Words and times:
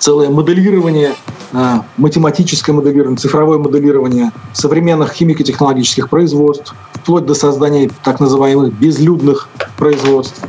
целое 0.00 0.30
моделирование, 0.30 1.14
а, 1.52 1.84
математическое 1.96 2.72
моделирование, 2.72 3.18
цифровое 3.18 3.58
моделирование 3.58 4.32
современных 4.52 5.12
химико-технологических 5.12 6.08
производств, 6.08 6.74
вплоть 6.94 7.26
до 7.26 7.34
создания 7.34 7.90
так 8.02 8.20
называемых 8.20 8.72
безлюдных 8.72 9.48
производств. 9.76 10.40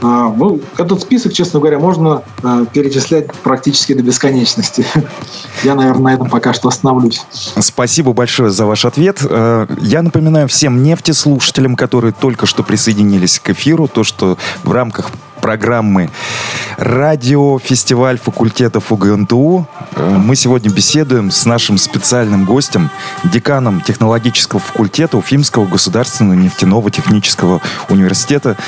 А, 0.00 0.32
ну, 0.32 0.60
этот 0.76 1.00
список, 1.00 1.32
честно 1.32 1.60
говоря, 1.60 1.78
можно 1.78 2.22
а, 2.42 2.64
перечислять 2.66 3.32
практически 3.42 3.94
до 3.94 4.02
бесконечности. 4.02 4.84
Я, 5.64 5.74
наверное, 5.74 6.02
на 6.02 6.14
этом 6.14 6.28
пока 6.28 6.52
что 6.52 6.68
остановлюсь. 6.68 7.24
Спасибо 7.32 8.12
большое 8.12 8.50
за 8.50 8.66
ваш 8.66 8.84
ответ. 8.84 9.20
Я 9.80 10.02
напоминаю 10.02 10.46
всем 10.46 10.82
нефтеслушателям, 10.82 11.74
которые 11.74 12.12
только 12.12 12.46
что 12.46 12.62
присоединились 12.62 13.40
к 13.40 13.50
эфиру, 13.50 13.88
то, 13.88 14.04
что 14.04 14.36
в 14.62 14.72
рамках 14.72 15.10
программы 15.48 16.10
«Радиофестиваль 16.76 18.18
факультетов 18.18 18.92
УГНТУ». 18.92 19.66
Э, 19.96 20.10
мы 20.10 20.36
сегодня 20.36 20.70
беседуем 20.70 21.30
с 21.30 21.46
нашим 21.46 21.78
специальным 21.78 22.44
гостем, 22.44 22.90
деканом 23.24 23.80
технологического 23.80 24.60
факультета 24.60 25.16
Уфимского 25.16 25.64
государственного 25.64 26.34
нефтяного 26.34 26.90
технического 26.90 27.62
университета 27.88 28.58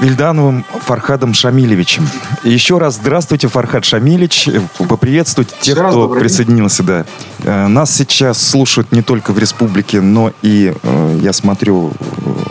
Вильдановым 0.00 0.66
Фархадом 0.82 1.32
Шамилевичем. 1.32 2.06
И 2.42 2.50
еще 2.50 2.76
раз 2.76 2.96
здравствуйте, 2.96 3.48
Фархад 3.48 3.86
Шамилевич. 3.86 4.50
Поприветствуйте 4.86 5.54
тех, 5.62 5.78
кто 5.78 6.08
присоединился. 6.08 6.82
Да. 6.82 7.06
Э, 7.44 7.66
нас 7.68 7.94
сейчас 7.94 8.46
слушают 8.46 8.92
не 8.92 9.00
только 9.00 9.32
в 9.32 9.38
республике, 9.38 10.02
но 10.02 10.32
и, 10.42 10.74
э, 10.82 11.18
я 11.22 11.32
смотрю, 11.32 11.92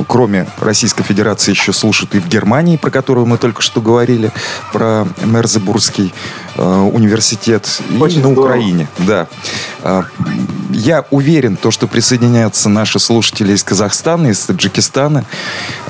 кроме 0.08 0.48
Российской 0.60 1.04
Федерации 1.04 1.52
еще 1.52 1.74
слушают 1.74 2.16
и 2.16 2.20
в 2.20 2.28
Германии, 2.28 2.78
про 2.78 2.90
которую 2.90 3.26
мы 3.26 3.38
только 3.38 3.62
что 3.62 3.82
говорили, 3.82 4.32
про 4.72 5.08
Мерзебургский 5.24 6.14
э, 6.56 6.64
университет, 6.64 7.82
Очень 8.00 8.20
и 8.20 8.24
на 8.24 8.32
здорово. 8.32 8.46
Украине. 8.46 8.88
Да. 9.00 9.28
Я 10.70 11.06
уверен, 11.12 11.58
то, 11.58 11.72
что 11.72 11.88
присоединяются 11.88 12.70
наши 12.70 13.00
слушатели 13.00 13.54
из 13.54 13.64
Казахстана, 13.64 14.28
из 14.28 14.40
Таджикистана, 14.40 15.26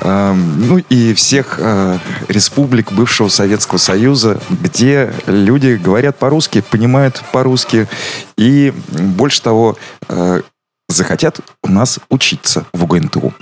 ну 0.02 0.78
и 0.88 1.14
всех 1.14 1.56
э, 1.58 1.98
республик 2.28 2.92
бывшего 2.92 3.28
Советского 3.28 3.78
Союза, 3.78 4.40
где 4.50 5.12
люди 5.26 5.80
говорят 5.82 6.18
по-русски, 6.18 6.62
понимают 6.68 7.22
по-русски 7.32 7.88
и, 8.36 8.72
больше 8.88 9.42
того, 9.42 9.76
захотят 10.88 11.40
у 11.62 11.68
нас 11.68 11.98
учиться 12.08 12.66
в 12.72 12.84
УГНТУ. 12.84 13.32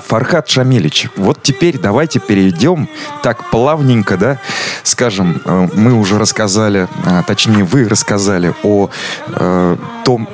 Фархат 0.00 0.48
Шамилич, 0.48 1.08
вот 1.16 1.42
теперь 1.42 1.78
давайте 1.78 2.18
перейдем 2.20 2.88
так 3.22 3.50
плавненько, 3.50 4.16
да, 4.16 4.38
скажем, 4.82 5.40
э, 5.44 5.68
мы 5.74 5.92
уже 5.94 6.18
рассказали, 6.18 6.88
а, 7.04 7.22
точнее 7.22 7.64
вы 7.64 7.88
рассказали 7.88 8.54
о 8.62 8.90
э, 9.28 9.76
том, 10.04 10.28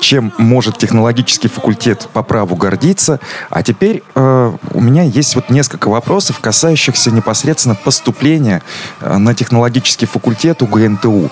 чем 0.00 0.32
может 0.38 0.78
технологический 0.78 1.48
факультет 1.48 2.08
по 2.12 2.22
праву 2.22 2.56
гордиться. 2.56 3.20
А 3.50 3.62
теперь 3.62 4.02
э, 4.14 4.52
у 4.72 4.80
меня 4.80 5.02
есть 5.02 5.34
вот 5.34 5.50
несколько 5.50 5.88
вопросов, 5.88 6.40
касающихся 6.40 7.10
непосредственно 7.10 7.74
поступления 7.74 8.62
э, 9.00 9.16
на 9.16 9.34
технологический 9.34 10.06
факультет 10.06 10.62
УГНТУ. 10.62 11.30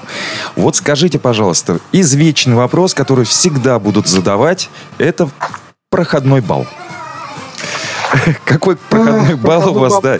Вот 0.56 0.76
скажите, 0.76 1.18
пожалуйста, 1.18 1.80
извечный 1.92 2.54
вопрос, 2.54 2.94
который 2.94 3.24
всегда 3.24 3.78
будут 3.78 4.06
задавать, 4.06 4.70
это 4.98 5.28
проходной 5.90 6.40
балл. 6.40 6.66
Какой 8.44 8.76
проходной 8.76 9.34
балл 9.34 9.76
у 9.76 9.80
вас, 9.80 10.00
да? 10.00 10.18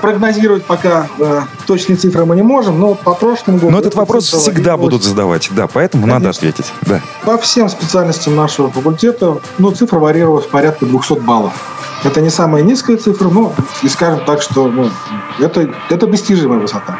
Прогнозировать 0.00 0.64
пока 0.64 1.08
э, 1.18 1.42
точные 1.66 1.96
цифры 1.96 2.24
мы 2.24 2.36
не 2.36 2.42
можем, 2.42 2.78
но 2.80 2.94
по 2.94 3.14
прошлому 3.14 3.58
году... 3.58 3.70
Но 3.70 3.78
этот 3.78 3.94
вопрос 3.94 4.26
всегда 4.26 4.76
будут 4.76 5.02
задавать, 5.02 5.48
да, 5.52 5.66
поэтому 5.66 6.06
надо 6.06 6.30
ответить. 6.30 6.72
Да. 6.82 7.00
По 7.24 7.38
всем 7.38 7.68
специальностям 7.68 8.36
нашего 8.36 8.70
факультета, 8.70 9.38
ну, 9.58 9.70
цифра 9.72 9.98
варьировалась 9.98 10.46
порядка 10.46 10.86
200 10.86 11.20
баллов. 11.20 11.52
Это 12.04 12.20
не 12.20 12.30
самая 12.30 12.62
низкая 12.62 12.96
цифра, 12.96 13.28
но 13.28 13.52
и 13.82 13.88
скажем 13.88 14.24
так, 14.24 14.42
что 14.42 14.68
ну, 14.68 14.90
это, 15.40 15.68
это 15.90 16.06
достижимая 16.06 16.60
высота. 16.60 16.98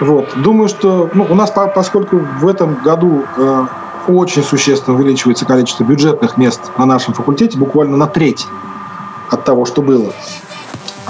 Вот. 0.00 0.28
Думаю, 0.36 0.68
что 0.68 1.10
ну, 1.12 1.26
у 1.28 1.34
нас, 1.34 1.52
поскольку 1.74 2.18
в 2.18 2.46
этом 2.46 2.76
году 2.82 3.24
э, 3.36 3.66
очень 4.06 4.44
существенно 4.44 4.96
увеличивается 4.96 5.44
количество 5.44 5.82
бюджетных 5.82 6.36
мест 6.36 6.60
на 6.78 6.86
нашем 6.86 7.14
факультете, 7.14 7.58
буквально 7.58 7.96
на 7.96 8.06
треть 8.06 8.46
от 9.30 9.44
того, 9.44 9.64
что 9.64 9.82
было. 9.82 10.12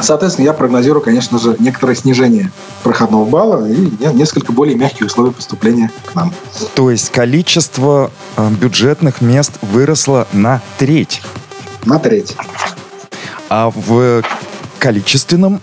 Соответственно, 0.01 0.47
я 0.47 0.53
прогнозирую, 0.53 1.03
конечно 1.03 1.39
же, 1.39 1.57
некоторое 1.59 1.97
снижение 1.97 2.53
проходного 2.83 3.25
балла 3.25 3.69
и 3.69 3.91
несколько 4.15 4.53
более 4.53 4.77
мягкие 4.77 5.07
условия 5.07 5.33
поступления 5.33 5.91
к 6.07 6.15
нам. 6.15 6.33
То 6.75 6.91
есть 6.91 7.11
количество 7.11 8.11
э, 8.37 8.51
бюджетных 8.51 9.21
мест 9.21 9.53
выросло 9.61 10.29
на 10.33 10.63
треть? 10.79 11.21
На 11.85 11.99
треть. 11.99 12.37
А 13.49 13.71
в 13.75 14.23
количественном 14.79 15.61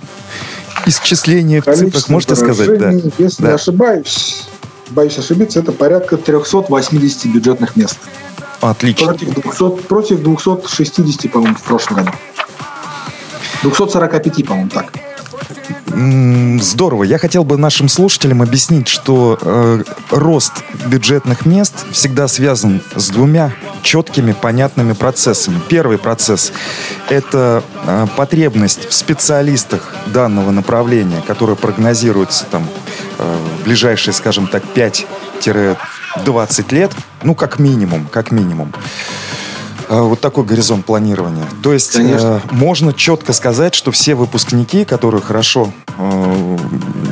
исчислении 0.85 1.61
в 1.61 1.65
цифрах 1.65 2.09
можете 2.09 2.35
сказать? 2.35 2.77
Да. 2.77 2.91
Если 3.17 3.41
да. 3.41 3.49
не 3.49 3.53
ошибаюсь, 3.55 4.47
боюсь 4.89 5.17
ошибиться, 5.17 5.59
это 5.59 5.71
порядка 5.71 6.17
380 6.17 7.27
бюджетных 7.27 7.75
мест. 7.77 7.97
Отлично. 8.61 9.07
Против 9.07 9.33
200, 9.33 9.81
против 9.87 10.23
260, 10.23 11.31
по-моему, 11.31 11.55
в 11.55 11.63
прошлом 11.63 11.97
году. 11.97 12.11
245, 13.63 14.45
по-моему, 14.45 14.69
так. 14.69 14.91
Здорово. 16.61 17.03
Я 17.03 17.17
хотел 17.17 17.43
бы 17.45 17.57
нашим 17.57 17.87
слушателям 17.87 18.41
объяснить, 18.41 18.87
что 18.87 19.37
э, 19.41 19.83
рост 20.09 20.51
бюджетных 20.87 21.45
мест 21.45 21.85
всегда 21.91 22.27
связан 22.27 22.81
с 22.95 23.09
двумя 23.09 23.53
четкими, 23.81 24.33
понятными 24.33 24.91
процессами. 24.93 25.61
Первый 25.69 25.97
процесс– 25.97 26.51
это 27.09 27.63
э, 27.85 28.07
потребность 28.17 28.89
в 28.89 28.93
специалистах 28.93 29.95
данного 30.07 30.51
направления, 30.51 31.21
которая 31.25 31.55
прогнозируется 31.55 32.45
там, 32.45 32.67
э, 33.17 33.37
ближайшие, 33.63 34.13
скажем 34.13 34.47
так, 34.47 34.63
5-20 34.75 35.75
лет, 36.73 36.91
ну, 37.23 37.35
как 37.35 37.57
минимум, 37.59 38.07
как 38.11 38.31
минимум. 38.31 38.73
Э, 39.87 40.01
вот 40.01 40.19
такой 40.19 40.43
горизонт 40.45 40.85
планирования. 40.85 41.45
То 41.61 41.71
есть 41.73 41.95
э, 41.95 42.39
можно 42.51 42.93
четко 42.93 43.33
сказать, 43.33 43.75
что 43.75 43.91
все 43.91 44.15
выпускники, 44.15 44.83
которые 44.83 45.21
хорошо, 45.21 45.71
э, 45.97 46.57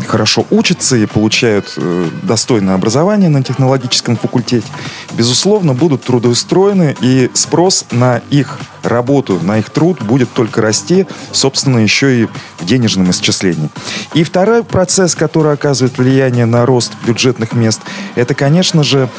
хорошо 0.07 0.45
учатся 0.49 0.95
и 0.95 1.05
получают 1.05 1.77
достойное 2.23 2.75
образование 2.75 3.29
на 3.29 3.43
технологическом 3.43 4.17
факультете, 4.17 4.65
безусловно, 5.13 5.73
будут 5.73 6.03
трудоустроены, 6.03 6.95
и 7.01 7.29
спрос 7.33 7.85
на 7.91 8.21
их 8.29 8.59
работу, 8.83 9.39
на 9.41 9.59
их 9.59 9.69
труд 9.69 10.01
будет 10.01 10.31
только 10.33 10.61
расти, 10.61 11.05
собственно, 11.31 11.79
еще 11.79 12.23
и 12.23 12.27
в 12.57 12.65
денежном 12.65 13.11
исчислении. 13.11 13.69
И 14.13 14.23
второй 14.23 14.63
процесс, 14.63 15.15
который 15.15 15.53
оказывает 15.53 15.97
влияние 15.97 16.45
на 16.45 16.65
рост 16.65 16.91
бюджетных 17.05 17.53
мест, 17.53 17.81
это, 18.15 18.33
конечно 18.33 18.83
же, 18.83 19.09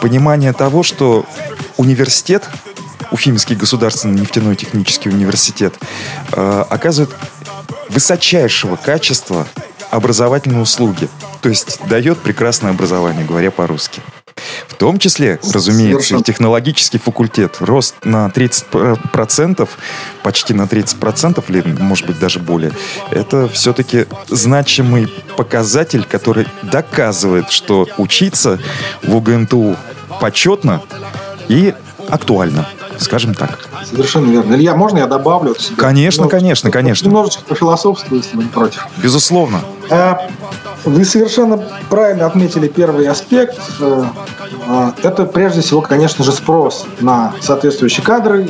понимание 0.00 0.52
того, 0.52 0.82
что 0.82 1.26
университет, 1.76 2.48
Уфимский 3.10 3.56
государственный 3.56 4.20
нефтяной 4.20 4.56
технический 4.56 5.08
университет, 5.08 5.74
э, 6.32 6.64
оказывает 6.68 7.14
высочайшего 7.88 8.76
качества 8.76 9.46
образовательные 9.90 10.60
услуги. 10.60 11.08
То 11.40 11.48
есть 11.48 11.78
дает 11.88 12.18
прекрасное 12.18 12.70
образование, 12.70 13.24
говоря 13.24 13.50
по-русски. 13.50 14.02
В 14.68 14.74
том 14.74 14.98
числе, 14.98 15.40
разумеется, 15.54 16.16
и 16.16 16.22
технологический 16.22 16.98
факультет. 16.98 17.56
Рост 17.60 17.94
на 18.04 18.28
30%, 18.28 19.68
почти 20.22 20.52
на 20.52 20.62
30%, 20.62 21.44
или, 21.48 21.62
может 21.80 22.06
быть, 22.06 22.18
даже 22.18 22.40
более. 22.40 22.72
Это 23.10 23.48
все-таки 23.48 24.06
значимый 24.28 25.08
показатель, 25.36 26.04
который 26.04 26.46
доказывает, 26.62 27.50
что 27.50 27.88
учиться 27.96 28.58
в 29.02 29.16
УГНТУ 29.16 29.76
почетно 30.20 30.82
и 31.48 31.74
актуально, 32.08 32.66
скажем 32.98 33.34
так. 33.34 33.68
Совершенно 33.84 34.30
верно. 34.30 34.54
Илья, 34.54 34.74
можно 34.74 34.98
я 34.98 35.06
добавлю 35.06 35.52
от 35.52 35.60
себя? 35.60 35.76
Конечно, 35.76 36.24
ну, 36.24 36.28
конечно, 36.28 36.70
конечно. 36.70 37.06
Немножечко 37.06 37.42
пофилософствую, 37.44 38.22
если 38.22 38.36
вы 38.36 38.44
не 38.44 38.48
против. 38.48 38.86
Безусловно. 39.02 39.60
А, 39.90 40.28
вы 40.84 41.04
совершенно 41.04 41.58
правильно 41.88 42.26
отметили 42.26 42.68
первый 42.68 43.06
аспект. 43.08 43.58
Э, 43.80 44.04
а, 44.66 44.94
это 45.02 45.24
прежде 45.24 45.60
всего, 45.60 45.80
конечно 45.80 46.24
же, 46.24 46.32
спрос 46.32 46.86
на 47.00 47.34
соответствующие 47.40 48.04
кадры 48.04 48.48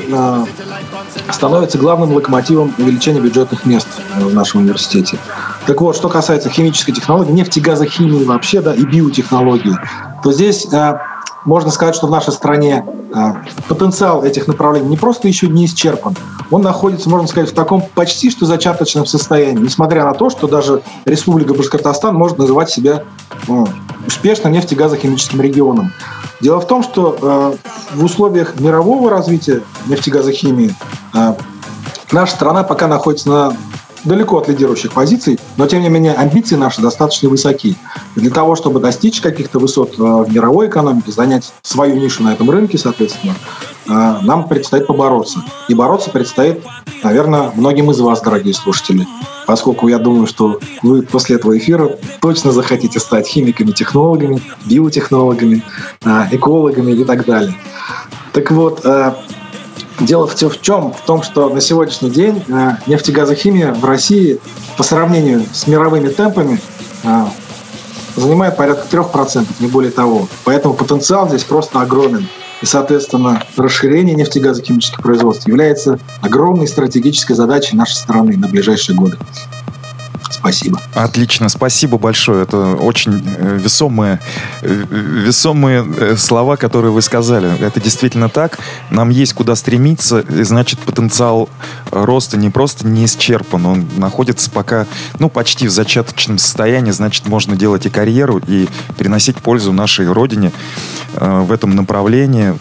становится 1.31 1.79
главным 1.79 2.13
локомотивом 2.13 2.75
увеличения 2.79 3.21
бюджетных 3.21 3.65
мест 3.67 3.89
в 4.15 4.35
нашем 4.35 4.61
университете. 4.61 5.19
Так 5.67 5.81
вот, 5.81 5.97
что 5.97 6.09
касается 6.09 6.49
химической 6.49 6.93
технологии, 6.93 7.33
нефтегазохимии 7.33 8.25
вообще, 8.25 8.61
да, 8.61 8.75
и 8.75 8.85
биотехнологии, 8.85 9.77
то 10.23 10.33
здесь 10.33 10.67
можно 11.47 11.71
сказать, 11.71 11.95
что 11.95 12.07
в 12.07 12.11
нашей 12.11 12.33
стране 12.33 12.85
потенциал 13.69 14.25
этих 14.25 14.47
направлений 14.47 14.89
не 14.89 14.97
просто 14.97 15.29
еще 15.29 15.49
не 15.49 15.65
исчерпан, 15.65 16.15
он 16.51 16.63
находится, 16.63 17.09
можно 17.09 17.27
сказать, 17.27 17.51
в 17.51 17.55
таком 17.55 17.83
почти 17.95 18.31
что 18.31 18.45
зачаточном 18.45 19.07
состоянии, 19.07 19.63
несмотря 19.63 20.05
на 20.05 20.13
то, 20.13 20.29
что 20.29 20.47
даже 20.47 20.83
Республика 21.05 21.55
Башкортостан 21.55 22.15
может 22.15 22.39
называть 22.39 22.71
себя 22.71 23.05
ну, 23.49 23.67
успешным 24.07 24.53
нефтегазохимическим 24.53 25.41
регионом. 25.41 25.93
Дело 26.41 26.61
в 26.61 26.67
том, 26.67 26.83
что 26.83 27.17
э, 27.93 27.97
в 27.97 28.05
условиях 28.05 28.61
мирового 28.61 29.09
развития 29.09 29.63
нефтегазохимии 29.87 30.75
наша 32.13 32.33
страна 32.33 32.63
пока 32.63 32.87
находится 32.89 33.29
на 33.29 33.57
далеко 34.07 34.39
от 34.39 34.49
лидирующих 34.49 34.93
позиций, 34.93 35.39
но 35.57 35.67
тем 35.67 35.83
не 35.83 35.89
менее 35.89 36.15
амбиции 36.15 36.57
наши 36.57 36.81
достаточно 36.81 37.29
высоки. 37.29 37.77
Для 38.15 38.31
того, 38.31 38.57
чтобы 38.57 38.81
достичь 38.81 39.21
каких-то 39.21 39.59
высот 39.59 39.99
э, 39.99 40.03
в 40.03 40.33
мировой 40.33 40.69
экономике, 40.69 41.13
занять 41.13 41.53
свою 41.63 41.97
нишу 41.97 42.23
на 42.23 42.33
этом 42.33 42.51
рынке, 42.51 42.79
соответственно, 42.79 43.35
э, 43.89 44.19
нам 44.23 44.49
предстоит 44.49 44.87
побороться. 44.87 45.43
И 45.69 45.75
бороться 45.75 46.11
предстоит, 46.11 46.63
наверное, 47.03 47.51
многим 47.55 47.91
из 47.91 48.01
вас, 48.01 48.23
дорогие 48.23 48.55
слушатели, 48.55 49.07
поскольку 49.47 49.89
я 49.89 49.99
думаю, 49.99 50.27
что 50.27 50.61
вы 50.83 51.03
после 51.03 51.37
этого 51.37 51.59
эфира 51.59 51.91
точно 52.21 52.53
захотите 52.53 53.01
стать 53.01 53.27
химиками, 53.27 53.73
технологами, 53.73 54.41
биотехнологами, 54.65 55.63
э, 56.05 56.27
экологами 56.31 56.93
и 56.93 57.05
так 57.05 57.25
далее. 57.27 57.55
Так 58.33 58.51
вот, 58.51 58.83
Дело 60.01 60.27
в, 60.27 60.35
в 60.35 60.61
чем? 60.61 60.93
В 60.93 61.01
том, 61.03 61.23
что 61.23 61.49
на 61.49 61.61
сегодняшний 61.61 62.11
день 62.11 62.43
э, 62.49 62.73
нефтегазохимия 62.87 63.73
в 63.73 63.85
России 63.85 64.41
по 64.77 64.83
сравнению 64.83 65.45
с 65.53 65.67
мировыми 65.67 66.09
темпами 66.09 66.61
э, 67.03 67.25
занимает 68.15 68.57
порядка 68.57 68.87
3%, 68.95 69.47
не 69.61 69.69
более 69.69 69.91
того. 69.91 70.29
Поэтому 70.45 70.75
потенциал 70.75 71.29
здесь 71.29 71.45
просто 71.45 71.81
огромен. 71.81 72.29
И, 72.63 72.67
соответственно, 72.67 73.43
расширение 73.57 74.15
нефтегазохимических 74.15 75.03
производств 75.03 75.47
является 75.47 75.99
огромной 76.23 76.67
стратегической 76.67 77.37
задачей 77.37 77.77
нашей 77.77 77.95
страны 77.95 78.37
на 78.37 78.49
ближайшие 78.49 78.97
годы. 78.97 79.19
Спасибо. 80.31 80.81
Отлично, 80.95 81.49
спасибо 81.49 81.99
большое. 81.99 82.43
Это 82.43 82.75
очень 82.77 83.23
э, 83.39 83.59
весомые, 83.59 84.21
э, 84.63 84.85
весомые 84.91 85.87
э, 85.99 86.17
слова, 86.17 86.57
которые 86.57 86.93
вы 86.93 87.03
сказали. 87.03 87.59
Это 87.61 87.81
действительно 87.81 88.29
так. 88.29 88.59
Нам 88.91 89.11
есть 89.11 89.35
куда 89.35 89.57
стремиться, 89.57 90.21
и 90.21 90.43
значит 90.43 90.81
потенциал 90.81 91.49
роста 91.91 92.37
не 92.37 92.51
просто 92.51 92.87
не 92.87 93.05
исчерпан, 93.05 93.67
он 93.67 93.89
находится 93.97 94.51
пока, 94.51 94.87
ну, 95.19 95.29
почти 95.29 95.69
в 95.69 95.71
зачаточном 95.71 96.39
состоянии, 96.39 96.91
значит, 96.91 97.27
можно 97.27 97.57
делать 97.57 97.87
и 97.87 97.91
карьеру, 97.91 98.41
и 98.47 98.69
приносить 98.97 99.37
пользу 99.37 99.73
нашей 99.73 100.11
родине 100.11 100.53
в 101.15 101.53
этом 101.53 101.75
направлении, 101.75 102.55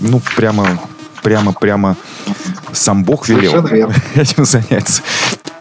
ну, 0.00 0.20
прямо 0.36 0.78
прямо, 1.26 1.52
прямо 1.52 1.96
сам 2.72 3.02
Бог 3.02 3.28
велел 3.28 3.66
этим 4.14 4.44
заняться. 4.44 5.02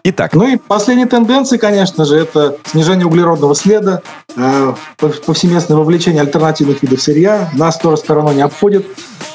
Итак. 0.07 0.33
Ну 0.33 0.47
и 0.47 0.57
последняя 0.57 1.07
тенденция, 1.07 1.57
конечно 1.57 2.05
же, 2.05 2.15
это 2.15 2.57
снижение 2.63 3.07
углеродного 3.07 3.55
следа, 3.55 4.03
э, 4.37 4.73
повсеместное 4.99 5.77
вовлечение 5.77 6.21
альтернативных 6.21 6.83
видов 6.83 7.01
сырья. 7.01 7.49
Нас 7.53 7.79
тоже 7.79 7.97
стороной 7.97 8.35
не 8.35 8.43
обходит. 8.43 8.85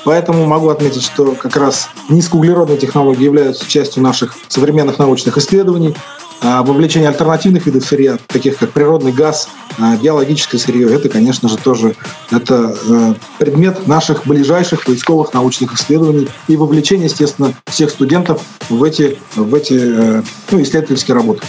Поэтому 0.05 0.47
могу 0.47 0.69
отметить, 0.69 1.03
что 1.03 1.35
как 1.35 1.57
раз 1.57 1.89
низкоуглеродные 2.09 2.79
технологии 2.79 3.25
являются 3.25 3.69
частью 3.69 4.05
наших 4.05 4.37
современных 4.47 5.01
научных 5.01 5.37
исследований. 5.39 5.97
А 6.43 6.63
вовлечение 6.63 7.09
альтернативных 7.11 7.67
видов 7.67 7.85
сырья, 7.85 8.19
таких 8.27 8.57
как 8.59 8.71
природный 8.71 9.13
газ, 9.13 9.49
а, 9.79 9.97
биологическое 9.97 10.59
сырье, 10.61 10.93
это, 10.93 11.09
конечно 11.09 11.49
же, 11.49 11.59
тоже 11.59 11.97
это 12.31 12.75
э, 12.89 13.15
предмет 13.39 13.87
наших 13.87 14.27
ближайших 14.27 14.85
поисковых 14.85 15.35
научных 15.35 15.75
исследований 15.75 16.29
и 16.49 16.57
вовлечение, 16.57 17.07
естественно, 17.07 17.53
всех 17.67 17.91
студентов 17.91 18.43
в 18.71 18.83
эти, 18.83 19.19
в 19.37 19.55
эти 19.55 19.75
э, 19.75 20.23
ну, 20.51 20.63
исследовательские 20.63 21.15
работы. 21.15 21.43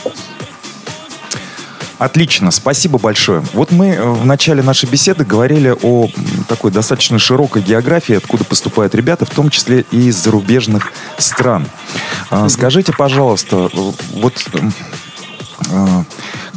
Отлично, 2.01 2.49
спасибо 2.49 2.97
большое. 2.97 3.43
Вот 3.53 3.69
мы 3.69 3.89
э, 3.89 4.03
в 4.03 4.25
начале 4.25 4.63
нашей 4.63 4.89
беседы 4.89 5.23
говорили 5.23 5.71
о 5.83 6.09
такой 6.47 6.71
достаточно 6.71 7.19
широкой 7.19 7.61
географии, 7.61 8.15
откуда 8.15 8.43
поступают 8.43 8.95
ребята, 8.95 9.27
в 9.27 9.29
том 9.29 9.51
числе 9.51 9.85
и 9.91 10.07
из 10.07 10.15
зарубежных 10.15 10.93
стран. 11.19 11.67
А, 12.31 12.49
скажите, 12.49 12.91
пожалуйста, 12.91 13.69
вот 14.13 14.33
а, 15.71 16.03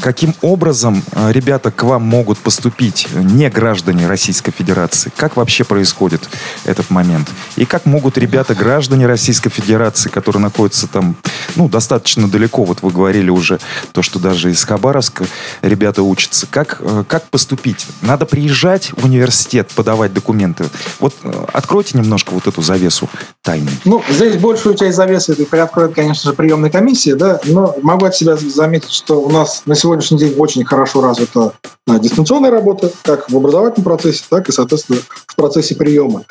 каким 0.05 0.35
образом 0.43 1.03
а, 1.13 1.33
ребята 1.33 1.71
к 1.71 1.83
вам 1.83 2.03
могут 2.03 2.37
поступить 2.37 3.09
не 3.15 3.49
граждане 3.49 4.07
Российской 4.07 4.53
Федерации? 4.53 5.11
Как 5.17 5.35
вообще 5.37 5.65
происходит 5.65 6.29
этот 6.67 6.91
момент? 6.91 7.31
И 7.57 7.65
как 7.65 7.87
могут 7.87 8.19
ребята 8.19 8.55
граждане 8.55 9.07
Российской 9.07 9.49
Федерации, 9.49 10.11
которые 10.11 10.43
находятся 10.43 10.89
там, 10.89 11.17
ну, 11.57 11.71
достаточно 11.71 12.29
далеко, 12.29 12.65
вот 12.65 12.83
вы 12.83 12.91
говорили 12.91 13.31
уже, 13.31 13.61
то, 13.93 14.03
что 14.03 14.19
даже 14.19 14.51
из 14.51 14.63
Хабаровска 14.65 15.25
ребята 15.63 16.03
учатся, 16.03 16.47
как, 16.51 16.77
э, 16.81 17.05
как 17.09 17.31
поступить? 17.31 17.87
Надо 18.03 18.27
приезжать 18.27 18.93
в 18.95 19.07
университет, 19.07 19.71
подавать 19.75 20.13
документы. 20.13 20.67
Вот 21.01 21.15
э, 21.23 21.33
откройте 21.55 21.97
немножко 21.97 22.35
вот 22.35 22.47
эту 22.47 22.61
завесу 22.61 23.09
тайны. 23.41 23.71
Ну, 23.87 24.03
здесь 24.11 24.37
большую 24.37 24.75
часть 24.75 24.97
завесы 24.97 25.35
приоткроет, 25.47 25.95
конечно 25.95 26.31
же, 26.31 26.37
приемная 26.37 26.69
комиссия, 26.69 27.15
да, 27.15 27.41
но 27.47 27.75
могу 27.81 28.05
от 28.05 28.15
себя 28.15 28.37
заметить, 28.37 28.93
что 28.93 29.23
у 29.23 29.31
нас 29.31 29.63
на 29.65 29.75
сегодняшний 30.03 30.19
день 30.19 30.39
очень 30.39 30.65
хорошо 30.65 31.01
развита 31.01 31.53
а, 31.87 31.99
дистанционная 31.99 32.51
работа, 32.51 32.91
как 33.03 33.31
в 33.31 33.37
образовательном 33.37 33.85
процессе, 33.85 34.25
так 34.29 34.49
и, 34.49 34.53
соответственно, 34.53 34.99
в 35.27 35.37
процессе 35.37 35.75
приема. 35.75 36.23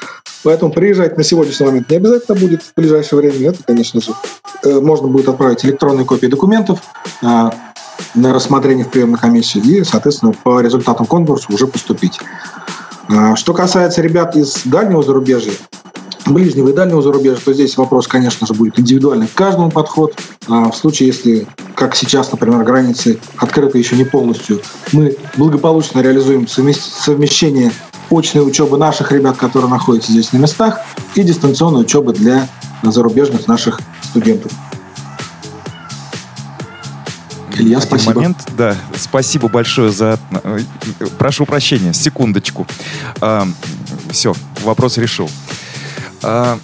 Поэтому 0.44 0.72
приезжать 0.72 1.18
на 1.18 1.24
сегодняшний 1.24 1.66
момент 1.66 1.90
не 1.90 1.98
обязательно 1.98 2.38
будет 2.38 2.64
в 2.64 2.74
ближайшее 2.76 3.20
время. 3.20 3.50
Это, 3.50 3.64
конечно 3.64 4.02
же, 4.02 4.14
э, 4.64 4.80
можно 4.80 5.08
будет 5.08 5.30
отправить 5.30 5.64
электронные 5.64 6.06
копии 6.06 6.28
документов 6.28 6.80
а, 7.22 7.54
на 8.16 8.34
рассмотрение 8.34 8.86
в 8.86 8.90
приемной 8.90 9.20
комиссии 9.20 9.60
и, 9.60 9.84
соответственно, 9.84 10.34
по 10.34 10.60
результатам 10.60 11.06
конкурса 11.06 11.52
уже 11.54 11.68
поступить. 11.68 12.20
А, 13.10 13.36
что 13.36 13.54
касается 13.54 14.02
ребят 14.02 14.36
из 14.36 14.64
дальнего 14.66 15.04
зарубежья, 15.04 15.54
ближнего 16.26 16.70
и 16.70 16.74
дальнего 16.74 17.02
зарубежья, 17.02 17.42
то 17.44 17.54
здесь 17.54 17.78
вопрос, 17.78 18.08
конечно 18.08 18.48
же, 18.48 18.54
будет 18.54 18.80
индивидуальный 18.80 19.28
к 19.28 19.34
каждому 19.34 19.72
подход. 19.72 20.16
А 20.48 20.70
в 20.70 20.76
случае, 20.76 21.08
если, 21.08 21.48
как 21.76 21.96
сейчас, 21.96 22.32
например, 22.32 22.64
границы 22.64 23.20
открыты 23.38 23.78
еще 23.78 23.96
не 23.96 24.04
полностью, 24.04 24.62
мы 24.92 25.16
благополучно 25.38 26.02
реализуем 26.02 26.48
совмещение 26.48 27.72
очной 28.12 28.48
учебы 28.48 28.78
наших 28.78 29.12
ребят, 29.12 29.38
которые 29.38 29.70
находятся 29.70 30.12
здесь 30.12 30.34
на 30.34 30.38
местах, 30.38 30.80
и 31.16 31.24
дистанционной 31.24 31.82
учебы 31.82 32.14
для 32.14 32.48
зарубежных 32.84 33.48
наших 33.48 33.80
студентов. 34.02 34.52
Илья, 37.56 37.80
спасибо. 37.80 38.16
Момент, 38.16 38.38
да, 38.58 38.76
спасибо 38.96 39.48
большое 39.48 39.92
за... 39.92 40.20
Э, 40.44 40.60
прошу 41.20 41.46
прощения, 41.46 41.94
секундочку. 41.94 42.66
А, 43.22 43.48
все, 44.10 44.34
вопрос 44.64 44.98
решил. 44.98 45.30
А, 46.24 46.58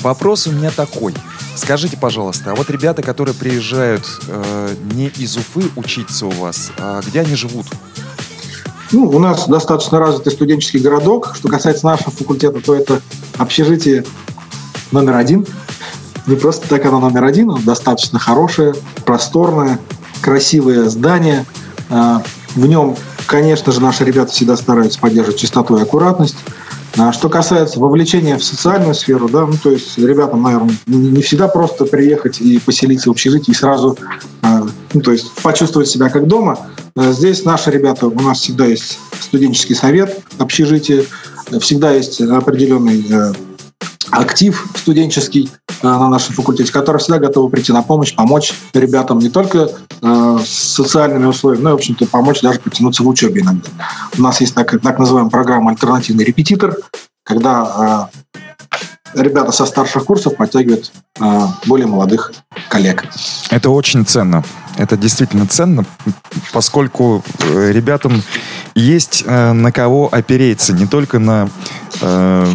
вопрос 0.00 0.46
у 0.46 0.52
меня 0.52 0.70
такой. 0.70 1.14
Скажите, 1.60 1.98
пожалуйста, 1.98 2.52
а 2.52 2.54
вот 2.54 2.70
ребята, 2.70 3.02
которые 3.02 3.34
приезжают 3.34 4.02
э, 4.28 4.74
не 4.94 5.08
из 5.08 5.36
Уфы 5.36 5.64
учиться 5.76 6.24
у 6.24 6.30
вас, 6.30 6.72
а 6.78 7.02
где 7.06 7.20
они 7.20 7.34
живут? 7.34 7.66
Ну, 8.92 9.06
у 9.10 9.18
нас 9.18 9.46
достаточно 9.46 9.98
развитый 9.98 10.32
студенческий 10.32 10.80
городок. 10.80 11.34
Что 11.34 11.48
касается 11.48 11.84
нашего 11.84 12.12
факультета, 12.12 12.60
то 12.62 12.74
это 12.74 13.02
общежитие 13.36 14.06
номер 14.90 15.16
один. 15.16 15.46
Не 16.26 16.34
просто 16.34 16.66
так 16.66 16.86
оно 16.86 16.98
номер 16.98 17.24
один, 17.24 17.50
оно 17.50 17.60
достаточно 17.62 18.18
хорошее, 18.18 18.74
просторное, 19.04 19.78
красивое 20.22 20.88
здание. 20.88 21.44
А, 21.90 22.22
в 22.54 22.66
нем, 22.66 22.96
конечно 23.26 23.70
же, 23.70 23.82
наши 23.82 24.02
ребята 24.06 24.32
всегда 24.32 24.56
стараются 24.56 24.98
поддерживать 24.98 25.38
чистоту 25.38 25.76
и 25.76 25.82
аккуратность. 25.82 26.36
А 26.96 27.12
что 27.12 27.28
касается 27.28 27.78
вовлечения 27.78 28.36
в 28.36 28.44
социальную 28.44 28.94
сферу, 28.94 29.28
да, 29.28 29.46
ну, 29.46 29.54
то 29.62 29.70
есть 29.70 29.96
ребятам, 29.98 30.42
наверное, 30.42 30.74
не 30.86 31.22
всегда 31.22 31.48
просто 31.48 31.84
приехать 31.84 32.40
и 32.40 32.58
поселиться 32.58 33.08
в 33.08 33.12
общежитии 33.12 33.52
и 33.52 33.54
сразу, 33.54 33.96
а, 34.42 34.66
ну, 34.92 35.00
то 35.00 35.12
есть 35.12 35.32
почувствовать 35.42 35.88
себя 35.88 36.08
как 36.08 36.26
дома. 36.26 36.58
А 36.96 37.12
здесь 37.12 37.44
наши 37.44 37.70
ребята, 37.70 38.08
у 38.08 38.20
нас 38.20 38.40
всегда 38.40 38.66
есть 38.66 38.98
студенческий 39.20 39.76
совет 39.76 40.20
общежития, 40.38 41.04
всегда 41.60 41.92
есть 41.92 42.20
определенный 42.20 43.04
э, 43.08 43.32
актив 44.10 44.68
студенческий 44.76 45.50
э, 45.68 45.86
на 45.86 46.08
нашем 46.08 46.34
факультете, 46.34 46.72
который 46.72 46.98
всегда 46.98 47.18
готовы 47.18 47.50
прийти 47.50 47.72
на 47.72 47.82
помощь, 47.82 48.14
помочь 48.14 48.52
ребятам 48.74 49.18
не 49.18 49.30
только 49.30 49.70
э, 50.02 50.38
с 50.44 50.48
социальными 50.48 51.26
условиями, 51.26 51.64
но 51.64 51.70
и, 51.70 51.72
в 51.72 51.76
общем-то, 51.76 52.06
помочь 52.06 52.40
даже 52.40 52.60
потянуться 52.60 53.02
в 53.02 53.08
учебе 53.08 53.42
иногда. 53.42 53.68
У 54.16 54.22
нас 54.22 54.40
есть 54.40 54.54
так, 54.54 54.80
так 54.80 54.98
называемая 54.98 55.30
программа 55.30 55.70
«Альтернативный 55.70 56.24
репетитор», 56.24 56.76
когда 57.24 58.08
э, 59.14 59.20
ребята 59.22 59.52
со 59.52 59.66
старших 59.66 60.04
курсов 60.04 60.36
подтягивают 60.36 60.92
более 61.66 61.86
молодых 61.86 62.32
коллег. 62.68 63.04
Это 63.50 63.70
очень 63.70 64.06
ценно. 64.06 64.42
Это 64.76 64.96
действительно 64.96 65.46
ценно, 65.46 65.84
поскольку 66.52 67.22
ребятам 67.52 68.22
есть 68.74 69.24
э, 69.26 69.52
на 69.52 69.72
кого 69.72 70.08
опереться, 70.10 70.72
не 70.72 70.86
только 70.86 71.18
на 71.18 71.48
э, 72.00 72.46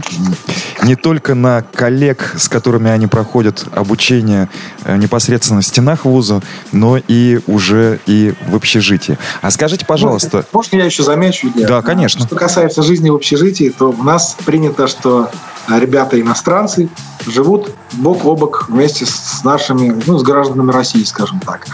не 0.84 0.96
только 0.96 1.34
на 1.34 1.62
коллег, 1.62 2.36
с 2.38 2.48
которыми 2.48 2.90
они 2.90 3.08
проходят 3.08 3.66
обучение 3.74 4.50
э, 4.84 4.98
непосредственно 4.98 5.62
в 5.62 5.66
стенах 5.66 6.06
вуза, 6.06 6.42
но 6.72 6.98
и 6.98 7.40
уже 7.48 8.00
и 8.06 8.34
в 8.48 8.56
общежитии. 8.56 9.18
А 9.42 9.52
скажите, 9.52 9.86
пожалуйста... 9.86 10.46
Можно 10.52 10.78
я 10.78 10.86
еще 10.86 11.04
замечу? 11.04 11.50
Илья? 11.54 11.68
Да, 11.68 11.82
конечно. 11.82 12.26
Что 12.26 12.36
касается 12.36 12.82
жизни 12.84 13.10
в 13.10 13.16
общежитии, 13.16 13.74
то 13.76 13.90
у 13.92 14.04
нас 14.04 14.36
принято, 14.46 14.88
что 14.88 15.30
ребята-иностранцы 15.68 16.90
живут 17.26 17.72
бок 17.94 18.26
о 18.26 18.36
бок 18.36 18.66
вместе 18.70 19.06
с 19.06 19.44
нашими, 19.44 20.02
ну, 20.06 20.18
с 20.18 20.24
гражданами 20.24 20.72
России, 20.72 21.04
скажем 21.04 21.40
так 21.40 21.66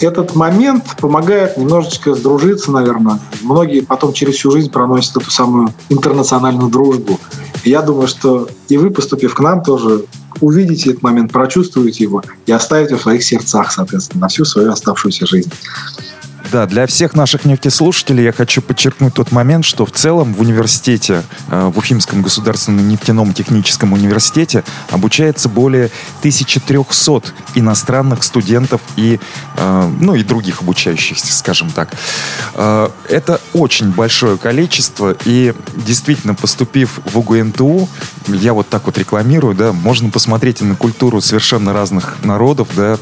этот 0.00 0.34
момент 0.34 0.96
помогает 1.00 1.56
немножечко 1.56 2.14
сдружиться, 2.14 2.70
наверное. 2.70 3.20
Многие 3.42 3.80
потом 3.80 4.12
через 4.12 4.34
всю 4.34 4.50
жизнь 4.50 4.70
проносят 4.70 5.16
эту 5.16 5.30
самую 5.30 5.72
интернациональную 5.88 6.70
дружбу. 6.70 7.18
И 7.62 7.70
я 7.70 7.82
думаю, 7.82 8.08
что 8.08 8.48
и 8.68 8.76
вы, 8.76 8.90
поступив 8.90 9.34
к 9.34 9.40
нам, 9.40 9.62
тоже 9.62 10.04
увидите 10.40 10.90
этот 10.90 11.02
момент, 11.02 11.32
прочувствуете 11.32 12.04
его 12.04 12.22
и 12.46 12.52
оставите 12.52 12.96
в 12.96 13.02
своих 13.02 13.22
сердцах, 13.22 13.70
соответственно, 13.70 14.22
на 14.22 14.28
всю 14.28 14.44
свою 14.44 14.72
оставшуюся 14.72 15.26
жизнь. 15.26 15.50
Да, 16.54 16.66
для 16.66 16.86
всех 16.86 17.14
наших 17.14 17.46
нефтеслушателей 17.46 18.22
я 18.22 18.32
хочу 18.32 18.62
подчеркнуть 18.62 19.14
тот 19.14 19.32
момент, 19.32 19.64
что 19.64 19.84
в 19.84 19.90
целом 19.90 20.32
в 20.34 20.40
университете, 20.40 21.24
э, 21.50 21.66
в 21.74 21.78
Уфимском 21.78 22.22
государственном 22.22 22.88
нефтяном 22.88 23.34
техническом 23.34 23.92
университете 23.92 24.62
обучается 24.90 25.48
более 25.48 25.90
1300 26.20 27.32
иностранных 27.56 28.22
студентов 28.22 28.80
и, 28.94 29.18
э, 29.56 29.92
ну, 29.98 30.14
и 30.14 30.22
других 30.22 30.62
обучающихся, 30.62 31.34
скажем 31.36 31.70
так. 31.70 31.92
Э, 32.54 32.88
это 33.08 33.40
очень 33.52 33.90
большое 33.90 34.38
количество, 34.38 35.16
и 35.24 35.54
действительно, 35.74 36.36
поступив 36.36 37.00
в 37.04 37.18
УГНТУ, 37.18 37.88
я 38.28 38.52
вот 38.52 38.68
так 38.68 38.86
вот 38.86 38.96
рекламирую, 38.96 39.56
да, 39.56 39.72
можно 39.72 40.08
посмотреть 40.08 40.60
на 40.60 40.76
культуру 40.76 41.20
совершенно 41.20 41.72
разных 41.72 42.18
народов, 42.22 42.68
да, 42.76 42.96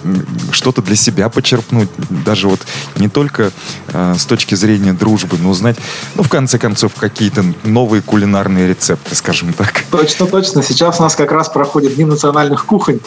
что-то 0.52 0.80
для 0.80 0.96
себя 0.96 1.28
почерпнуть, 1.28 1.90
даже 2.24 2.48
вот 2.48 2.66
не 2.96 3.10
только 3.10 3.41
только 3.42 3.52
э, 3.88 4.14
с 4.18 4.26
точки 4.26 4.54
зрения 4.54 4.92
дружбы, 4.92 5.36
но 5.40 5.50
узнать, 5.50 5.76
ну, 6.14 6.22
в 6.22 6.28
конце 6.28 6.58
концов, 6.58 6.94
какие-то 6.94 7.44
новые 7.64 8.02
кулинарные 8.02 8.68
рецепты, 8.68 9.14
скажем 9.14 9.52
так. 9.52 9.84
Точно, 9.90 10.26
точно. 10.26 10.62
Сейчас 10.62 11.00
у 11.00 11.02
нас 11.02 11.16
как 11.16 11.32
раз 11.32 11.48
проходит 11.48 11.94
Дни 11.94 12.04
национальных 12.04 12.64
кухонь 12.66 13.00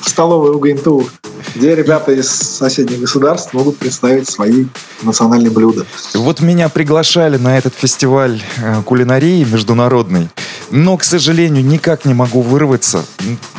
в 0.00 0.08
столовой 0.08 0.50
УГНТУ, 0.50 1.08
где 1.54 1.74
ребята 1.74 2.12
из 2.12 2.28
соседних 2.28 3.00
государств 3.00 3.52
могут 3.54 3.78
представить 3.78 4.28
свои 4.28 4.66
национальные 5.02 5.50
блюда. 5.50 5.86
Вот 6.14 6.40
меня 6.40 6.68
приглашали 6.68 7.36
на 7.36 7.56
этот 7.58 7.74
фестиваль 7.74 8.42
э, 8.58 8.82
кулинарии 8.82 9.44
международный, 9.44 10.28
но, 10.70 10.96
к 10.96 11.04
сожалению, 11.04 11.64
никак 11.64 12.04
не 12.04 12.14
могу 12.14 12.42
вырваться. 12.42 13.04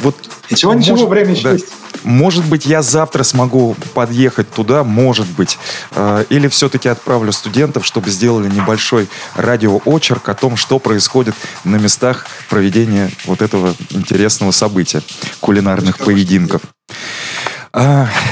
Вот, 0.02 0.16
ничего, 0.50 0.74
может, 0.74 0.92
ничего, 0.92 1.08
время 1.08 1.32
еще 1.32 1.44
да. 1.44 1.52
есть. 1.54 1.68
Может 2.04 2.46
быть, 2.46 2.66
я 2.66 2.82
завтра 2.82 3.24
смогу 3.24 3.76
подъехать 3.94 4.50
туда, 4.52 4.84
может 4.84 5.28
быть. 5.28 5.58
Э, 5.92 6.26
или 6.30 6.48
все-таки 6.48 6.90
отправлю 6.90 7.32
студентов, 7.32 7.86
чтобы 7.86 8.10
сделали 8.10 8.50
небольшой 8.50 9.08
радиоочерк 9.36 10.30
о 10.30 10.34
том, 10.36 10.58
что 10.58 10.80
происходит 10.80 11.36
на 11.64 11.78
местах 11.78 12.28
проведения 12.50 13.10
вот 13.26 13.42
этого 13.42 13.76
интересного 13.90 14.52
события, 14.52 15.02
кулинарных 15.40 15.98
поединков. 15.98 16.62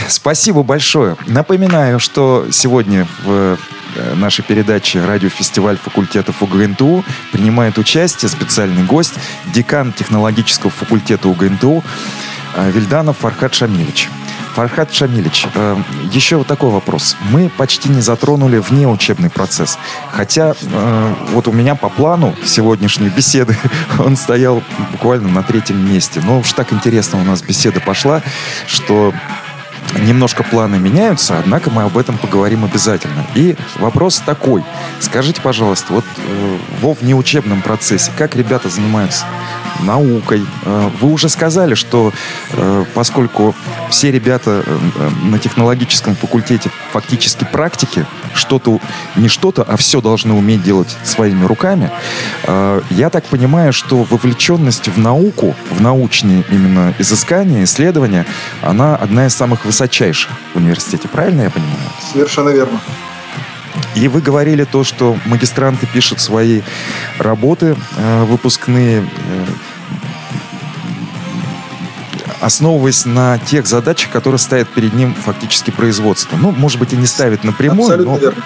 Спасибо 0.07 0.63
большое. 0.63 1.17
Напоминаю, 1.27 2.00
что 2.00 2.47
сегодня 2.51 3.07
в 3.23 3.57
э, 3.95 4.15
нашей 4.15 4.43
передаче 4.43 5.03
«Радиофестиваль 5.03 5.77
факультетов 5.77 6.41
УГНТУ» 6.41 7.03
принимает 7.31 7.77
участие 7.77 8.29
специальный 8.29 8.83
гость, 8.83 9.13
декан 9.53 9.91
технологического 9.91 10.71
факультета 10.71 11.27
УГНТУ 11.27 11.83
Э, 12.55 12.69
Вильданов 12.71 13.17
Фархад 13.19 13.53
Шамилевич. 13.53 14.09
Фархад 14.53 14.93
Шамилевич, 14.93 15.48
э, 15.55 15.77
еще 16.12 16.38
вот 16.38 16.48
такой 16.48 16.69
вопрос. 16.69 17.15
Мы 17.31 17.50
почти 17.50 17.89
не 17.89 18.01
затронули 18.01 18.60
внеучебный 18.60 19.29
процесс. 19.29 19.79
Хотя 20.12 20.53
э, 20.62 21.13
вот 21.31 21.48
у 21.48 21.51
меня 21.51 21.75
по 21.75 21.89
плану 21.89 22.36
сегодняшней 22.45 23.10
беседы 23.10 23.57
он 24.00 24.15
стоял 24.15 24.62
буквально 24.91 25.29
на 25.29 25.43
третьем 25.43 25.83
месте. 25.91 26.22
Но 26.24 26.39
уж 26.39 26.53
так 26.53 26.72
интересно 26.72 27.19
у 27.19 27.24
нас 27.24 27.41
беседа 27.41 27.79
пошла, 27.79 28.22
что 28.67 29.13
немножко 30.00 30.43
планы 30.43 30.77
меняются, 30.77 31.38
однако 31.39 31.69
мы 31.69 31.83
об 31.83 31.98
этом 31.98 32.17
поговорим 32.17 32.63
обязательно. 32.63 33.25
И 33.36 33.55
вопрос 33.79 34.22
такой. 34.25 34.63
Скажите, 35.00 35.41
пожалуйста, 35.41 35.93
вот 35.93 36.05
э, 36.17 36.57
во 36.81 36.93
внеучебном 36.93 37.62
процессе, 37.62 38.12
как 38.17 38.36
ребята 38.36 38.69
занимаются 38.69 39.25
наукой? 39.83 40.45
Э, 40.65 40.89
вы 40.99 41.11
уже 41.11 41.29
сказали, 41.29 41.75
что 41.75 42.11
э, 42.51 42.85
поскольку 42.93 43.55
все 43.89 44.11
ребята 44.11 44.63
э, 44.65 45.09
на 45.23 45.39
технологическом 45.39 46.15
факультете 46.15 46.69
фактически 46.91 47.45
практики, 47.45 48.05
что-то, 48.33 48.79
не 49.15 49.27
что-то, 49.27 49.63
а 49.63 49.77
все 49.77 50.01
должны 50.01 50.33
уметь 50.33 50.63
делать 50.63 50.95
своими 51.03 51.45
руками, 51.45 51.91
я 52.89 53.09
так 53.11 53.25
понимаю, 53.25 53.73
что 53.73 54.03
вовлеченность 54.03 54.87
в 54.87 54.97
науку, 54.97 55.55
в 55.69 55.81
научные 55.81 56.43
именно 56.49 56.93
изыскания, 56.97 57.63
исследования, 57.63 58.25
она 58.61 58.95
одна 58.95 59.27
из 59.27 59.35
самых 59.35 59.65
высочайших 59.65 60.31
в 60.53 60.57
университете. 60.57 61.07
Правильно 61.07 61.43
я 61.43 61.49
понимаю? 61.49 61.77
Совершенно 62.11 62.49
верно. 62.49 62.79
И 63.95 64.07
вы 64.07 64.21
говорили 64.21 64.63
то, 64.63 64.83
что 64.83 65.17
магистранты 65.25 65.85
пишут 65.85 66.19
свои 66.19 66.61
работы 67.19 67.75
э, 67.97 68.23
выпускные 68.23 69.01
э, 69.01 69.45
основываясь 72.43 73.05
на 73.05 73.39
тех 73.39 73.65
задачах, 73.65 74.12
которые 74.12 74.38
ставят 74.38 74.67
перед 74.69 74.93
ним 74.93 75.15
фактически 75.15 75.71
производство. 75.71 76.35
Ну, 76.35 76.51
может 76.51 76.77
быть, 76.77 76.91
и 76.91 76.97
не 76.97 77.05
ставит 77.05 77.43
напрямую, 77.43 77.85
Абсолютно 77.85 78.13
но... 78.13 78.17
верно. 78.17 78.43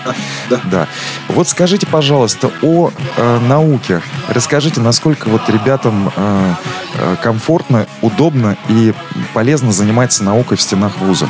Да. 0.49 0.61
да. 0.65 0.87
Вот 1.27 1.47
скажите, 1.47 1.87
пожалуйста, 1.87 2.51
о 2.61 2.91
э, 3.17 3.39
науке. 3.39 4.01
Расскажите, 4.27 4.81
насколько 4.81 5.29
вот 5.29 5.49
ребятам 5.49 6.11
э, 6.15 6.53
э 6.95 7.15
комфортно, 7.23 7.87
удобно 8.01 8.55
и 8.69 8.93
полезно 9.33 9.71
заниматься 9.71 10.23
наукой 10.23 10.57
в 10.57 10.61
стенах 10.61 10.99
вуза, 10.99 11.27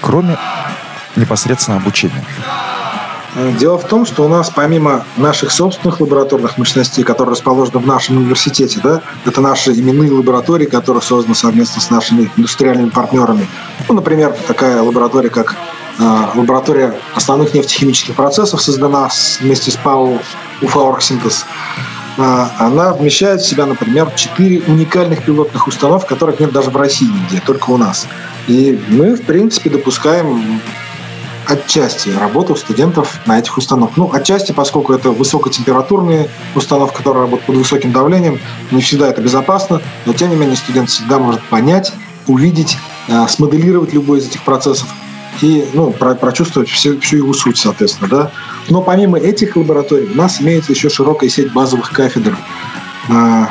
кроме 0.00 0.38
непосредственно 1.16 1.78
обучения. 1.78 2.24
Дело 3.58 3.78
в 3.78 3.84
том, 3.86 4.04
что 4.04 4.24
у 4.24 4.28
нас 4.28 4.50
помимо 4.50 5.04
наших 5.16 5.52
собственных 5.52 6.00
лабораторных 6.00 6.58
мощностей, 6.58 7.04
которые 7.04 7.32
расположены 7.32 7.78
в 7.78 7.86
нашем 7.86 8.16
университете, 8.16 8.80
да, 8.82 9.00
это 9.24 9.40
наши 9.40 9.72
именные 9.72 10.10
лаборатории, 10.10 10.66
которые 10.66 11.02
созданы 11.02 11.36
совместно 11.36 11.80
с 11.80 11.90
нашими 11.90 12.30
индустриальными 12.36 12.90
партнерами. 12.90 13.46
Ну, 13.88 13.94
например, 13.94 14.34
такая 14.48 14.82
лаборатория, 14.82 15.30
как 15.30 15.54
э, 15.98 16.26
лаборатория 16.34 16.94
основных 17.14 17.54
нефтехимических 17.54 18.16
процессов, 18.16 18.60
создана 18.60 19.08
вместе 19.40 19.70
с 19.70 19.76
ПАО 19.76 20.18
«Уфаоргсинтез». 20.60 21.46
Э, 22.16 22.46
она 22.58 22.92
вмещает 22.92 23.40
в 23.40 23.48
себя, 23.48 23.66
например, 23.66 24.10
четыре 24.16 24.62
уникальных 24.66 25.22
пилотных 25.22 25.68
установок, 25.68 26.08
которых 26.08 26.40
нет 26.40 26.50
даже 26.50 26.70
в 26.70 26.76
России 26.76 27.06
нигде, 27.06 27.40
только 27.44 27.70
у 27.70 27.76
нас. 27.76 28.08
И 28.48 28.82
мы, 28.88 29.14
в 29.14 29.22
принципе, 29.22 29.70
допускаем 29.70 30.60
отчасти 31.48 32.10
работу 32.10 32.54
студентов 32.56 33.18
на 33.26 33.38
этих 33.38 33.56
установках. 33.56 33.96
Ну, 33.96 34.10
отчасти, 34.12 34.52
поскольку 34.52 34.92
это 34.92 35.10
высокотемпературные 35.10 36.28
установки, 36.54 36.96
которые 36.98 37.22
работают 37.22 37.46
под 37.46 37.56
высоким 37.56 37.90
давлением, 37.90 38.38
не 38.70 38.82
всегда 38.82 39.08
это 39.08 39.22
безопасно, 39.22 39.80
но 40.04 40.12
тем 40.12 40.30
не 40.30 40.36
менее 40.36 40.56
студент 40.56 40.90
всегда 40.90 41.18
может 41.18 41.42
понять, 41.44 41.92
увидеть, 42.26 42.76
э, 43.08 43.26
смоделировать 43.28 43.94
любой 43.94 44.18
из 44.18 44.26
этих 44.26 44.42
процессов 44.42 44.88
и 45.40 45.66
ну, 45.72 45.90
про, 45.90 46.14
прочувствовать 46.14 46.68
всю, 46.68 47.00
всю 47.00 47.16
его 47.18 47.32
суть, 47.32 47.56
соответственно. 47.56 48.08
Да? 48.10 48.30
Но 48.68 48.82
помимо 48.82 49.18
этих 49.18 49.56
лабораторий 49.56 50.06
у 50.12 50.16
нас 50.16 50.40
имеется 50.40 50.72
еще 50.72 50.90
широкая 50.90 51.30
сеть 51.30 51.52
базовых 51.52 51.90
кафедр. 51.92 52.36
Э, 53.08 53.46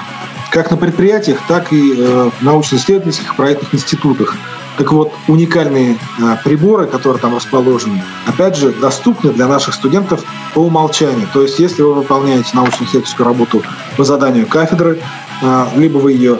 как 0.51 0.70
на 0.70 0.77
предприятиях, 0.77 1.39
так 1.48 1.74
и 1.74 1.94
э, 1.98 2.30
в 2.39 2.44
научно-исследовательских 2.44 3.36
проектных 3.36 3.74
институтах. 3.74 4.36
Так 4.77 4.91
вот, 4.91 5.12
уникальные 5.27 5.98
а, 6.22 6.38
приборы, 6.43 6.86
которые 6.86 7.19
там 7.19 7.36
расположены, 7.36 8.03
опять 8.27 8.55
же, 8.55 8.72
доступны 8.72 9.31
для 9.31 9.48
наших 9.48 9.74
студентов 9.74 10.24
по 10.53 10.60
умолчанию. 10.60 11.27
То 11.34 11.41
есть, 11.41 11.57
если 11.57 11.81
вы 11.81 11.96
выполняете 11.96 12.50
научно-исследовательскую 12.53 13.25
работу 13.25 13.63
по 13.98 14.03
заданию 14.03 14.46
кафедры, 14.46 15.00
а, 15.41 15.67
либо 15.75 15.98
вы 15.98 16.13
ее 16.13 16.38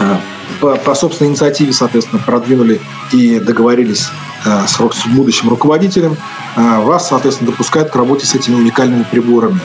а, 0.00 0.20
по, 0.60 0.76
по 0.76 0.94
собственной 0.94 1.30
инициативе, 1.30 1.74
соответственно, 1.74 2.22
продвинули 2.24 2.80
и 3.12 3.38
договорились 3.38 4.08
с, 4.44 4.76
с 4.76 5.06
будущим 5.06 5.48
руководителем, 5.48 6.16
вас, 6.54 7.08
соответственно, 7.08 7.50
допускают 7.50 7.90
к 7.90 7.96
работе 7.96 8.26
с 8.26 8.34
этими 8.34 8.54
уникальными 8.54 9.04
приборами. 9.10 9.58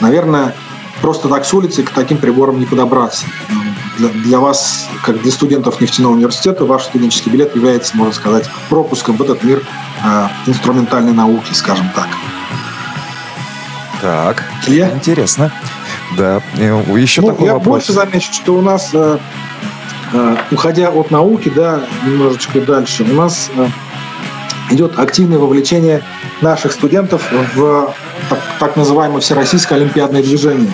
Наверное, 0.00 0.54
просто 1.00 1.28
так 1.28 1.44
с 1.44 1.54
улицы 1.54 1.82
к 1.82 1.90
таким 1.90 2.18
приборам 2.18 2.58
не 2.58 2.66
подобраться 2.66 3.26
для, 4.00 4.08
для 4.08 4.40
вас, 4.40 4.88
как 5.04 5.20
для 5.22 5.30
студентов 5.30 5.80
нефтяного 5.80 6.12
университета, 6.12 6.64
ваш 6.64 6.84
студенческий 6.84 7.30
билет 7.30 7.54
является, 7.54 7.96
можно 7.96 8.12
сказать, 8.12 8.48
пропуском 8.68 9.16
в 9.16 9.22
этот 9.22 9.42
мир 9.42 9.62
э, 10.04 10.28
инструментальной 10.46 11.12
науки, 11.12 11.52
скажем 11.52 11.90
так. 11.94 12.08
Так, 14.00 14.44
я? 14.66 14.90
интересно. 14.90 15.52
Да, 16.16 16.40
еще 16.56 17.20
ну, 17.20 17.28
такой 17.28 17.46
я 17.46 17.54
вопрос. 17.54 17.74
больше 17.74 17.92
замечу, 17.92 18.32
что 18.32 18.54
у 18.54 18.62
нас, 18.62 18.90
э, 18.94 19.18
э, 20.12 20.36
уходя 20.50 20.88
от 20.88 21.10
науки, 21.10 21.52
да, 21.54 21.80
немножечко 22.06 22.60
дальше, 22.60 23.04
у 23.04 23.14
нас 23.14 23.50
э, 23.54 23.68
идет 24.70 24.98
активное 24.98 25.38
вовлечение 25.38 26.02
наших 26.40 26.72
студентов 26.72 27.30
в 27.54 27.94
так, 28.28 28.38
так 28.58 28.76
называемое 28.76 29.20
всероссийское 29.20 29.78
олимпиадное 29.78 30.22
движение. 30.22 30.70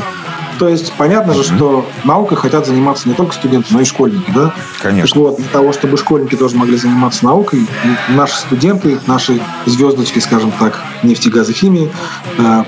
То 0.59 0.69
есть 0.69 0.93
понятно 0.93 1.35
же, 1.35 1.45
что 1.45 1.87
наукой 2.05 2.37
хотят 2.37 2.67
заниматься 2.67 3.09
не 3.09 3.15
только 3.15 3.35
студенты, 3.35 3.69
но 3.73 3.81
и 3.81 3.85
школьники, 3.85 4.31
да? 4.35 4.55
Конечно. 4.81 5.09
Так 5.09 5.17
вот, 5.17 5.37
для 5.37 5.49
того, 5.49 5.73
чтобы 5.73 5.99
школьники 5.99 6.35
тоже 6.35 6.57
могли 6.57 6.77
заниматься 6.77 7.25
наукой, 7.25 7.67
наши 8.09 8.37
студенты, 8.39 8.99
наши 9.07 9.41
звездочки, 9.67 10.19
скажем 10.19 10.53
так, 10.53 10.81
нефтегазохимии, 11.03 11.93
э, 12.39 12.65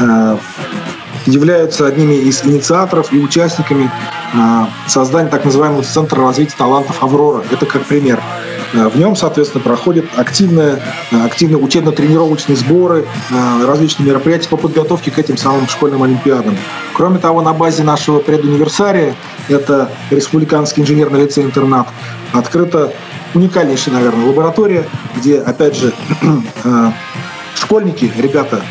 э, 0.00 0.36
являются 1.26 1.86
одними 1.86 2.14
из 2.14 2.44
инициаторов 2.44 3.12
и 3.12 3.18
участниками 3.18 3.90
э, 4.32 4.38
создания 4.86 5.28
так 5.28 5.44
называемого 5.44 5.82
Центра 5.82 6.22
развития 6.22 6.54
талантов 6.56 7.02
«Аврора». 7.02 7.42
Это 7.50 7.66
как 7.66 7.84
пример. 7.84 8.20
Э, 8.72 8.88
в 8.88 8.96
нем, 8.96 9.16
соответственно, 9.16 9.62
проходят 9.62 10.06
активные, 10.16 10.80
э, 11.10 11.24
активные 11.24 11.58
учебно-тренировочные 11.58 12.56
сборы, 12.56 13.06
э, 13.30 13.66
различные 13.66 14.08
мероприятия 14.08 14.48
по 14.48 14.56
подготовке 14.56 15.10
к 15.10 15.18
этим 15.18 15.36
самым 15.36 15.68
школьным 15.68 16.02
олимпиадам. 16.02 16.56
Кроме 16.94 17.18
того, 17.18 17.40
на 17.40 17.52
базе 17.52 17.82
нашего 17.82 18.20
предуниверсария, 18.20 19.14
это 19.48 19.90
Республиканский 20.10 20.82
инженерный 20.82 21.22
лицей-интернат, 21.22 21.88
открыта 22.32 22.92
уникальнейшая, 23.34 23.94
наверное, 23.94 24.26
лаборатория, 24.26 24.86
где, 25.16 25.38
опять 25.40 25.76
же, 25.76 25.92
школьники, 27.54 28.10
ребята 28.18 28.62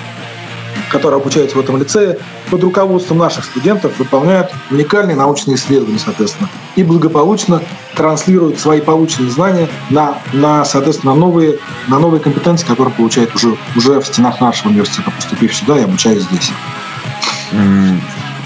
которые 0.89 1.19
обучаются 1.19 1.57
в 1.57 1.61
этом 1.61 1.77
лицее, 1.77 2.19
под 2.49 2.63
руководством 2.63 3.19
наших 3.19 3.45
студентов 3.45 3.97
выполняют 3.99 4.51
уникальные 4.71 5.15
научные 5.15 5.55
исследования, 5.55 5.99
соответственно, 5.99 6.49
и 6.75 6.83
благополучно 6.83 7.61
транслируют 7.95 8.59
свои 8.59 8.81
полученные 8.81 9.31
знания 9.31 9.67
на, 9.89 10.17
на 10.33 10.65
соответственно, 10.65 11.15
новые, 11.15 11.59
на 11.87 11.99
новые 11.99 12.19
компетенции, 12.19 12.65
которые 12.65 12.93
получают 12.93 13.33
уже, 13.35 13.57
уже 13.75 13.99
в 13.99 14.05
стенах 14.05 14.41
нашего 14.41 14.69
университета, 14.69 15.11
поступив 15.11 15.55
сюда 15.55 15.79
и 15.79 15.83
обучаясь 15.83 16.23
здесь. 16.23 16.51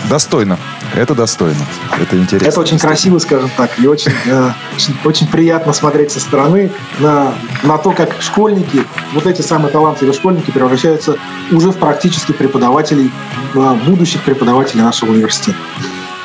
Достойно. 0.09 0.57
Это 0.95 1.15
достойно. 1.15 1.65
Это 1.99 2.17
интересно. 2.17 2.47
Это 2.47 2.59
очень 2.59 2.77
красиво, 2.77 3.19
скажем 3.19 3.49
так, 3.55 3.79
и 3.79 3.87
очень, 3.87 4.11
э, 4.25 4.51
очень, 4.75 4.95
очень 5.05 5.27
приятно 5.27 5.73
смотреть 5.73 6.11
со 6.11 6.19
стороны 6.19 6.71
на, 6.99 7.33
на 7.63 7.77
то, 7.77 7.91
как 7.91 8.21
школьники, 8.21 8.83
вот 9.13 9.25
эти 9.25 9.41
самые 9.41 9.71
талантливые 9.71 10.13
школьники 10.13 10.51
превращаются 10.51 11.15
уже 11.51 11.71
в 11.71 11.77
практически 11.77 12.31
преподавателей, 12.31 13.11
э, 13.55 13.75
будущих 13.85 14.21
преподавателей 14.23 14.83
нашего 14.83 15.11
университета. 15.11 15.57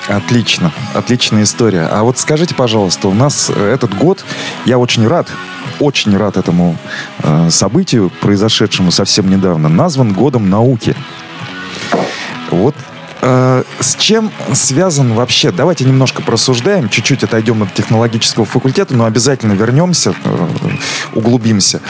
Отлично, 0.08 0.72
отличная 0.94 1.42
история. 1.42 1.86
А 1.90 2.02
вот 2.02 2.18
скажите, 2.18 2.54
пожалуйста, 2.54 3.08
у 3.08 3.14
нас 3.14 3.50
э, 3.54 3.72
этот 3.72 3.94
год, 3.94 4.24
я 4.64 4.78
очень 4.78 5.06
рад, 5.06 5.28
очень 5.80 6.16
рад 6.16 6.38
этому 6.38 6.76
э, 7.22 7.50
событию, 7.50 8.10
произошедшему 8.22 8.90
совсем 8.90 9.28
недавно, 9.28 9.68
назван 9.68 10.14
годом 10.14 10.48
науки. 10.48 10.96
Вот 12.50 12.74
с 13.80 13.96
чем 13.96 14.30
связан 14.54 15.14
вообще? 15.14 15.50
Давайте 15.50 15.84
немножко 15.84 16.22
просуждаем, 16.22 16.88
чуть-чуть 16.88 17.22
отойдем 17.22 17.62
от 17.62 17.72
технологического 17.74 18.44
факультета, 18.44 18.94
но 18.94 19.04
обязательно 19.04 19.52
вернемся, 19.52 20.14
э, 20.24 20.48
углубимся 21.14 21.80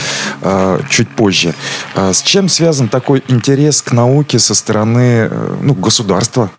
э, 0.43 0.81
чуть 0.91 1.09
позже. 1.09 1.55
С 1.95 2.23
чем 2.23 2.49
связан 2.49 2.89
такой 2.89 3.23
интерес 3.29 3.83
к 3.83 3.93
науке 3.93 4.39
со 4.39 4.55
стороны 4.55 5.31
ну, 5.61 5.75
государства? 5.75 6.51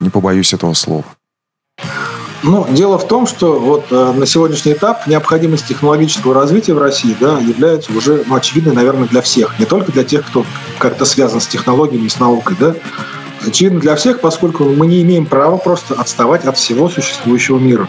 Не 0.00 0.10
побоюсь 0.10 0.52
этого 0.52 0.74
слова. 0.74 1.04
Ну, 2.42 2.66
дело 2.70 2.98
в 2.98 3.08
том, 3.08 3.26
что 3.26 3.58
вот 3.58 3.86
э, 3.90 4.12
на 4.12 4.26
сегодняшний 4.26 4.72
этап 4.72 5.06
необходимость 5.06 5.66
технологического 5.66 6.34
развития 6.34 6.74
в 6.74 6.78
России 6.78 7.16
да, 7.18 7.40
является 7.40 7.92
уже 7.92 8.24
ну, 8.26 8.36
очевидной, 8.36 8.74
наверное, 8.74 9.08
для 9.08 9.22
всех. 9.22 9.58
Не 9.58 9.64
только 9.64 9.90
для 9.90 10.04
тех, 10.04 10.24
кто 10.26 10.44
как-то 10.78 11.04
связан 11.04 11.40
с 11.40 11.46
технологиями 11.46 12.06
и 12.06 12.08
с 12.08 12.20
наукой. 12.20 12.56
Да 12.60 12.76
очевидно 13.44 13.80
для 13.80 13.96
всех, 13.96 14.20
поскольку 14.20 14.64
мы 14.64 14.86
не 14.86 15.02
имеем 15.02 15.26
права 15.26 15.56
просто 15.56 15.94
отставать 15.94 16.44
от 16.44 16.56
всего 16.56 16.88
существующего 16.88 17.58
мира. 17.58 17.88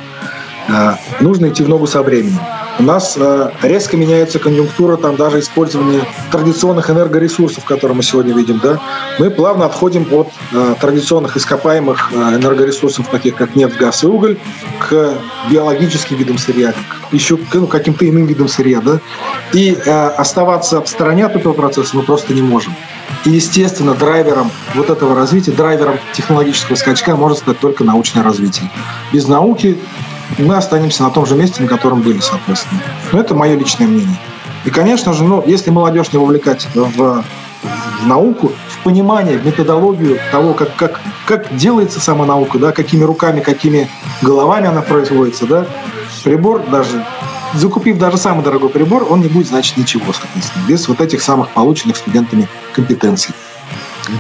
Э, 0.68 0.96
нужно 1.22 1.48
идти 1.48 1.64
в 1.64 1.70
ногу 1.70 1.88
со 1.88 2.02
временем. 2.02 2.40
У 2.80 2.84
нас 2.84 3.16
э, 3.18 3.50
резко 3.64 3.98
меняется 3.98 4.38
конъюнктура 4.38 4.98
там 4.98 5.16
даже 5.16 5.40
использования 5.40 6.02
традиционных 6.32 6.90
энергоресурсов, 6.90 7.64
которые 7.64 7.96
мы 7.96 8.04
сегодня 8.04 8.36
видим. 8.36 8.60
Да? 8.62 8.80
Мы 9.18 9.30
плавно 9.32 9.66
отходим 9.66 10.08
от 10.12 10.28
э, 10.52 10.76
традиционных 10.80 11.38
ископаемых 11.38 12.12
энергоресурсов, 12.14 13.08
таких 13.08 13.36
как 13.36 13.56
нефть, 13.56 13.78
газ 13.78 14.04
и 14.04 14.08
уголь, 14.08 14.38
к 14.80 15.14
биологическим 15.50 16.18
видам 16.18 16.38
сырья, 16.38 16.74
еще 17.12 17.38
к 17.38 17.54
ну, 17.54 17.68
каким-то 17.68 18.08
иным 18.08 18.26
видам 18.26 18.48
сырья. 18.48 18.82
Да? 18.82 19.00
И 19.54 19.74
оставаться 20.18 20.82
в 20.82 20.90
стороне 20.90 21.26
от 21.26 21.36
этого 21.36 21.54
процесса 21.54 21.96
мы 21.96 22.04
просто 22.04 22.34
не 22.34 22.42
можем. 22.42 22.76
И, 23.26 23.32
естественно, 23.32 23.94
драйвером 23.94 24.52
вот 24.76 24.90
этого 24.90 25.16
развития, 25.16 25.52
драйвером 25.52 26.00
технологического 26.14 26.76
скачка 26.76 27.16
может 27.16 27.40
стать 27.40 27.60
только 27.60 27.84
научное 27.84 28.24
развитие. 28.24 28.70
Без 29.12 29.28
науки 29.28 29.78
мы 30.38 30.56
останемся 30.56 31.04
на 31.04 31.10
том 31.10 31.26
же 31.26 31.36
месте, 31.36 31.62
на 31.62 31.68
котором 31.68 32.02
были, 32.02 32.20
соответственно. 32.20 32.82
Но 33.12 33.20
это 33.20 33.34
мое 33.36 33.56
личное 33.58 33.88
мнение. 33.88 34.18
И, 34.66 34.70
конечно 34.70 35.14
же, 35.14 35.24
ну, 35.24 35.44
если 35.46 35.72
молодежь 35.72 36.12
не 36.12 36.20
вовлекать 36.20 36.68
в, 36.74 36.90
в 36.98 37.24
науку, 38.06 38.52
в 38.70 38.84
понимание, 38.84 39.38
в 39.38 39.46
методологию 39.46 40.20
того, 40.32 40.54
как, 40.54 40.76
как, 40.76 41.00
как 41.26 41.56
делается 41.56 42.00
сама 42.00 42.26
наука, 42.26 42.60
да, 42.60 42.72
какими 42.72 43.04
руками, 43.04 43.40
какими 43.40 43.90
головами 44.22 44.68
она 44.68 44.82
производится, 44.82 45.46
да, 45.46 45.66
прибор 46.24 46.62
даже 46.70 47.06
закупив 47.54 47.98
даже 47.98 48.18
самый 48.18 48.44
дорогой 48.44 48.70
прибор, 48.70 49.08
он 49.10 49.22
не 49.22 49.28
будет 49.28 49.48
значить 49.48 49.78
ничего, 49.78 50.14
соответственно, 50.14 50.64
без 50.68 50.88
вот 50.88 51.02
этих 51.02 51.22
самых 51.22 51.50
полученных 51.50 51.98
студентами 51.98 52.48
компетенций. 52.74 53.34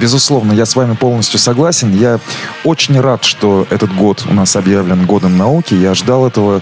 Безусловно, 0.01 0.51
я 0.51 0.65
с 0.65 0.75
вами 0.75 0.95
полностью 0.95 1.39
согласен. 1.39 1.93
Я 1.93 2.19
очень 2.65 2.99
рад, 2.99 3.23
что 3.23 3.65
этот 3.69 3.95
год 3.95 4.25
у 4.29 4.33
нас 4.33 4.55
объявлен 4.55 5.05
годом 5.05 5.37
науки. 5.37 5.73
Я 5.73 5.93
ждал 5.93 6.27
этого, 6.27 6.61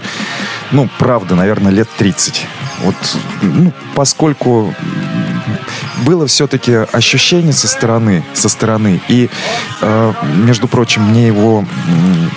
ну, 0.70 0.88
правда, 0.98 1.34
наверное, 1.34 1.72
лет 1.72 1.88
30. 1.98 2.46
Вот, 2.84 2.94
ну, 3.42 3.72
поскольку 3.94 4.72
было 6.04 6.26
все-таки 6.26 6.72
ощущение 6.92 7.52
со 7.52 7.68
стороны, 7.68 8.24
со 8.34 8.48
стороны. 8.48 9.00
И, 9.08 9.30
э, 9.80 10.12
между 10.34 10.68
прочим, 10.68 11.02
мне 11.02 11.26
его 11.26 11.64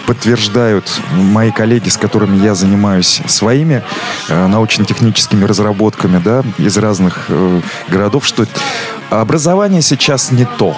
подтверждают 0.05 0.89
мои 1.13 1.51
коллеги, 1.51 1.89
с 1.89 1.97
которыми 1.97 2.43
я 2.43 2.55
занимаюсь 2.55 3.21
своими 3.27 3.83
э, 4.29 4.47
научно-техническими 4.47 5.45
разработками, 5.45 6.21
да, 6.23 6.43
из 6.57 6.77
разных 6.77 7.25
э, 7.29 7.61
городов, 7.89 8.25
что 8.25 8.45
образование 9.09 9.81
сейчас 9.81 10.31
не 10.31 10.45
то. 10.45 10.77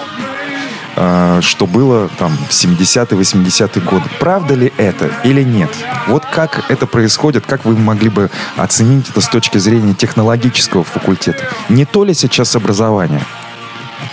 Э, 0.94 1.40
что 1.40 1.66
было 1.66 2.08
там 2.18 2.36
в 2.48 2.50
70-е, 2.50 3.18
80-е 3.18 3.82
годы. 3.82 4.04
Правда 4.20 4.54
ли 4.54 4.72
это 4.76 5.10
или 5.24 5.42
нет? 5.42 5.70
Вот 6.08 6.24
как 6.26 6.70
это 6.70 6.86
происходит, 6.86 7.46
как 7.46 7.64
вы 7.64 7.76
могли 7.76 8.10
бы 8.10 8.30
оценить 8.56 9.08
это 9.08 9.20
с 9.20 9.28
точки 9.28 9.58
зрения 9.58 9.94
технологического 9.94 10.84
факультета? 10.84 11.48
Не 11.68 11.84
то 11.84 12.04
ли 12.04 12.12
сейчас 12.12 12.54
образование? 12.56 13.22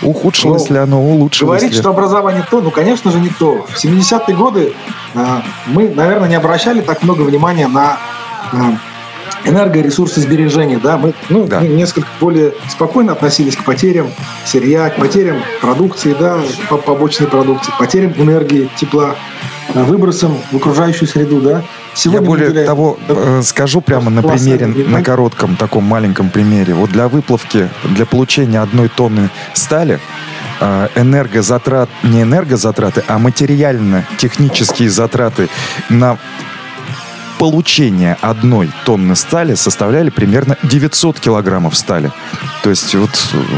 Ухудшилось 0.02 0.70
ну, 0.70 0.76
ли 0.76 0.82
оно, 0.82 1.02
улучшилось 1.02 1.60
Говорить, 1.60 1.76
ли? 1.76 1.82
что 1.82 1.90
образование 1.90 2.46
то, 2.50 2.62
ну, 2.62 2.72
конечно 2.72 3.12
же, 3.12 3.20
не 3.20 3.30
то. 3.30 3.66
В 3.68 3.84
70-е 3.84 4.36
годы 4.36 4.74
э, 5.14 5.42
мы, 5.68 5.90
наверное, 5.90 6.30
не 6.30 6.36
обращали 6.36 6.80
так 6.80 7.04
много 7.04 7.24
внимания 7.24 7.68
на 7.68 7.98
э, 8.54 8.58
энергоресурсосбережения, 9.46 10.80
да, 10.80 10.98
мы 10.98 11.14
ну, 11.30 11.46
да. 11.46 11.62
несколько 11.62 12.08
более 12.20 12.54
спокойно 12.70 13.14
относились 13.14 13.56
к 13.56 13.64
потерям 13.64 14.08
сырья, 14.46 14.90
к 14.90 14.98
потерям 14.98 15.38
продукции, 15.62 16.16
да, 16.20 16.40
побочной 16.86 17.28
продукции, 17.28 17.72
к 17.72 17.78
потерям 17.78 18.14
энергии, 18.18 18.70
тепла, 18.78 19.16
э, 19.74 19.84
выбросам 19.84 20.38
в 20.52 20.58
окружающую 20.58 21.08
среду, 21.08 21.42
да. 21.42 21.64
Сегодня 21.94 22.22
Я 22.22 22.28
более 22.28 22.66
того 22.66 22.98
э, 23.08 23.42
скажу 23.44 23.82
прямо 23.82 24.10
на 24.10 24.22
примере, 24.22 24.68
на 24.68 25.04
коротком 25.04 25.56
таком 25.56 25.84
маленьком 25.84 26.30
примере. 26.30 26.74
Вот 26.74 26.92
для 26.92 27.08
выплавки, 27.08 27.70
для 27.84 28.06
получения 28.06 28.62
одной 28.62 28.90
тонны 28.90 29.30
стали 29.54 30.00
э, 30.60 30.88
энергозатрат, 30.96 31.90
не 32.04 32.22
энергозатраты, 32.22 33.04
а 33.08 33.18
материально-технические 33.18 34.90
затраты 34.90 35.50
на 35.90 36.18
получения 37.40 38.18
одной 38.22 38.70
тонны 38.86 39.16
стали 39.16 39.56
составляли 39.56 40.10
примерно 40.10 40.58
900 40.62 41.20
килограммов 41.20 41.76
стали. 41.76 42.12
То 42.62 42.70
есть 42.70 42.94
вот, 42.94 43.10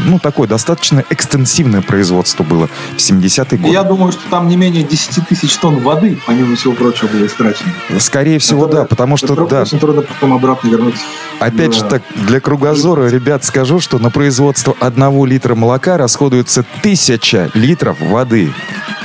ну, 0.04 0.20
такое 0.20 0.46
достаточно 0.46 1.04
экстенсивное 1.10 1.82
производство 1.82 2.44
было 2.44 2.68
в 2.96 2.98
70-е 2.98 3.58
годы. 3.58 3.72
Я 3.72 3.82
думаю, 3.82 4.12
что 4.12 4.22
там 4.30 4.48
не 4.48 4.56
менее 4.56 4.84
10 4.84 5.28
тысяч 5.28 5.56
тонн 5.56 5.80
воды, 5.80 6.16
помимо 6.26 6.54
всего 6.54 6.72
прочего, 6.74 7.08
было 7.08 7.26
истрачено. 7.26 7.72
Скорее 7.98 8.38
всего, 8.38 8.66
это, 8.66 8.76
да, 8.76 8.84
потому 8.84 9.16
что... 9.16 9.34
Это 9.34 9.46
да, 9.46 9.62
очень 9.62 9.80
трудно 9.80 10.02
потом 10.02 10.32
обратно 10.32 10.68
вернуть. 10.68 10.94
Опять 11.40 11.72
да. 11.72 11.76
же 11.78 11.84
так, 11.84 12.02
для 12.14 12.38
кругозора, 12.40 13.08
ребят, 13.08 13.44
скажу, 13.44 13.80
что 13.80 13.98
на 13.98 14.10
производство 14.10 14.76
одного 14.78 15.26
литра 15.26 15.56
молока 15.56 15.96
расходуется 15.96 16.64
тысяча 16.82 17.50
литров 17.54 18.00
воды, 18.00 18.52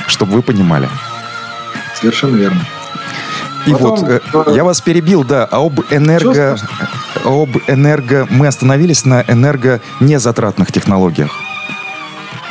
чтобы 0.06 0.34
вы 0.34 0.42
понимали. 0.42 0.88
Совершенно 2.00 2.36
верно. 2.36 2.64
И 3.68 3.72
Потом, 3.72 3.96
вот, 3.96 4.48
э, 4.48 4.54
я 4.54 4.64
вас 4.64 4.80
перебил, 4.80 5.24
да, 5.24 5.46
а 5.50 5.58
об 5.58 5.80
энерго... 5.90 6.56
Об 7.24 7.50
энерго... 7.66 8.26
Мы 8.30 8.46
остановились 8.46 9.04
на 9.04 9.22
энерго 9.28 9.80
незатратных 10.00 10.72
технологиях. 10.72 11.30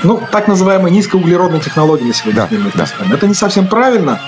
Ну, 0.03 0.21
так 0.31 0.47
называемые 0.47 0.93
низкоуглеродные 0.93 1.59
технологии 1.59 2.03
на 2.03 2.13
сегодняшний 2.13 2.71
да, 2.75 2.85
да. 2.99 3.15
Это 3.15 3.27
не 3.27 3.33
совсем 3.33 3.67
правильно. 3.67 4.19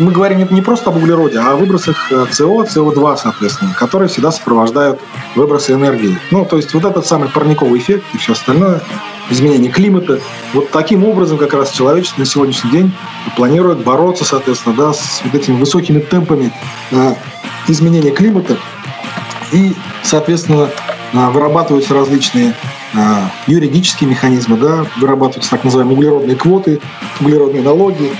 Мы 0.00 0.10
говорим 0.10 0.44
не 0.50 0.62
просто 0.62 0.90
об 0.90 0.96
углероде, 0.96 1.38
а 1.38 1.52
о 1.52 1.56
выбросах 1.56 2.10
СО, 2.32 2.62
э, 2.62 2.66
СО2, 2.66 3.18
соответственно, 3.22 3.74
которые 3.78 4.08
всегда 4.08 4.32
сопровождают 4.32 5.00
выбросы 5.36 5.74
энергии. 5.74 6.18
Ну, 6.32 6.44
то 6.44 6.56
есть 6.56 6.74
вот 6.74 6.84
этот 6.84 7.06
самый 7.06 7.28
парниковый 7.28 7.78
эффект 7.78 8.04
и 8.14 8.18
все 8.18 8.32
остальное– 8.32 8.80
изменения 9.30 9.70
климата. 9.70 10.20
Вот 10.52 10.70
таким 10.70 11.04
образом 11.04 11.38
как 11.38 11.54
раз 11.54 11.70
человечество 11.70 12.20
на 12.20 12.26
сегодняшний 12.26 12.70
день 12.70 12.92
планирует 13.36 13.82
бороться, 13.84 14.24
соответственно, 14.24 14.74
да, 14.76 14.92
с 14.92 15.22
вот 15.24 15.34
этими 15.34 15.58
высокими 15.58 16.00
темпами 16.00 16.52
э, 16.90 17.14
изменения 17.68 18.10
климата 18.10 18.56
и, 19.52 19.74
соответственно, 20.02 20.70
э, 21.12 21.30
вырабатываются 21.30 21.94
различные 21.94 22.54
э, 22.94 22.98
юридические 23.46 24.10
механизмы, 24.10 24.56
да, 24.56 24.86
вырабатываются 25.00 25.50
так 25.50 25.64
называемые 25.64 25.96
углеродные 25.96 26.36
квоты, 26.36 26.80
углеродные 27.20 27.62
налоги 27.62 28.12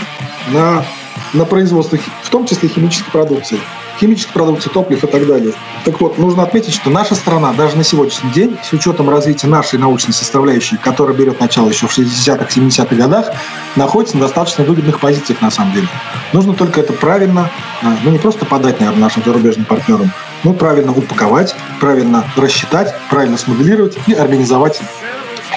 на, 0.53 0.85
на 1.33 1.45
производство, 1.45 1.99
в 2.23 2.31
том 2.31 2.47
числе 2.47 2.69
химической 2.69 3.11
продукции 3.11 3.59
химической 4.03 4.33
продукции, 4.33 4.69
топлив 4.69 5.03
и 5.03 5.07
так 5.07 5.27
далее. 5.27 5.53
Так 5.85 6.01
вот, 6.01 6.19
нужно 6.19 6.43
отметить, 6.43 6.75
что 6.75 6.91
наша 6.91 7.15
страна 7.15 7.53
даже 7.53 7.77
на 7.77 7.85
сегодняшний 7.85 8.31
день, 8.33 8.59
с 8.63 8.73
учетом 8.73 9.09
развития 9.09 9.47
нашей 9.47 9.79
научной 9.79 10.13
составляющей, 10.13 10.77
которая 10.77 11.17
берет 11.17 11.39
начало 11.41 11.69
еще 11.69 11.87
в 11.87 11.97
60-х, 11.97 12.47
70-х 12.49 12.97
годах, 12.97 13.31
находится 13.77 14.17
на 14.17 14.23
достаточно 14.23 14.65
выгодных 14.65 14.99
позициях 14.99 15.41
на 15.41 15.53
самом 15.53 15.73
деле. 15.73 15.89
Нужно 16.33 16.55
только 16.55 16.81
это 16.81 16.93
правильно, 16.93 17.49
а, 17.83 17.97
ну 18.03 18.11
не 18.11 18.19
просто 18.19 18.45
подать, 18.45 18.81
наверное, 18.81 19.03
нашим 19.03 19.23
зарубежным 19.25 19.67
партнерам, 19.67 20.11
но 20.43 20.53
правильно 20.53 20.91
упаковать, 20.91 21.55
правильно 21.81 22.25
рассчитать, 22.37 22.93
правильно 23.09 23.39
смоделировать 23.39 23.97
и 24.09 24.15
организовать 24.15 24.81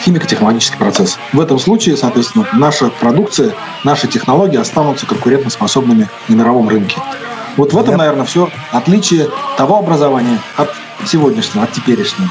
химико-технологический 0.03 0.77
процесс. 0.77 1.17
В 1.33 1.39
этом 1.39 1.57
случае, 1.57 1.97
соответственно, 1.97 2.47
наша 2.53 2.91
продукция, 2.99 3.53
наши 3.83 4.07
технологии 4.07 4.57
останутся 4.57 5.07
конкурентоспособными 5.07 6.07
на 6.27 6.35
мировом 6.35 6.69
рынке. 6.69 6.97
Вот 7.57 7.73
в 7.73 7.77
этом, 7.77 7.91
Я... 7.91 7.97
наверное, 7.97 8.25
все 8.25 8.49
отличие 8.71 9.29
того 9.57 9.79
образования 9.79 10.39
от 10.57 10.69
сегодняшнего, 11.05 11.63
от 11.63 11.71
теперешнего. 11.71 12.29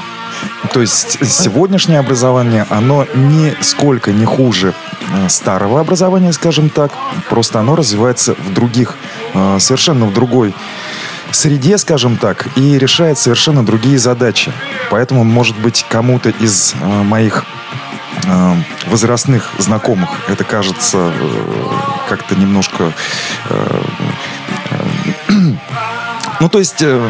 То 0.73 0.81
есть 0.81 1.25
сегодняшнее 1.25 1.99
образование, 1.99 2.65
оно 2.69 3.05
нисколько 3.15 4.11
не 4.11 4.25
хуже 4.25 4.73
э, 5.13 5.29
старого 5.29 5.79
образования, 5.79 6.33
скажем 6.33 6.69
так. 6.69 6.91
Просто 7.29 7.59
оно 7.59 7.75
развивается 7.75 8.35
в 8.35 8.53
других, 8.53 8.97
э, 9.33 9.57
совершенно 9.59 10.05
в 10.05 10.13
другой 10.13 10.53
среде, 11.31 11.77
скажем 11.77 12.17
так, 12.17 12.47
и 12.57 12.77
решает 12.77 13.17
совершенно 13.17 13.65
другие 13.65 13.97
задачи. 13.97 14.51
Поэтому, 14.91 15.23
может 15.23 15.57
быть, 15.57 15.85
кому-то 15.89 16.29
из 16.29 16.73
э, 16.79 17.03
моих 17.03 17.45
возрастных 18.87 19.51
знакомых 19.59 20.09
это 20.29 20.45
кажется 20.45 21.11
как-то 22.07 22.35
немножко 22.35 22.93
ну, 26.39 26.49
то 26.49 26.59
есть 26.59 26.81
э, 26.81 27.09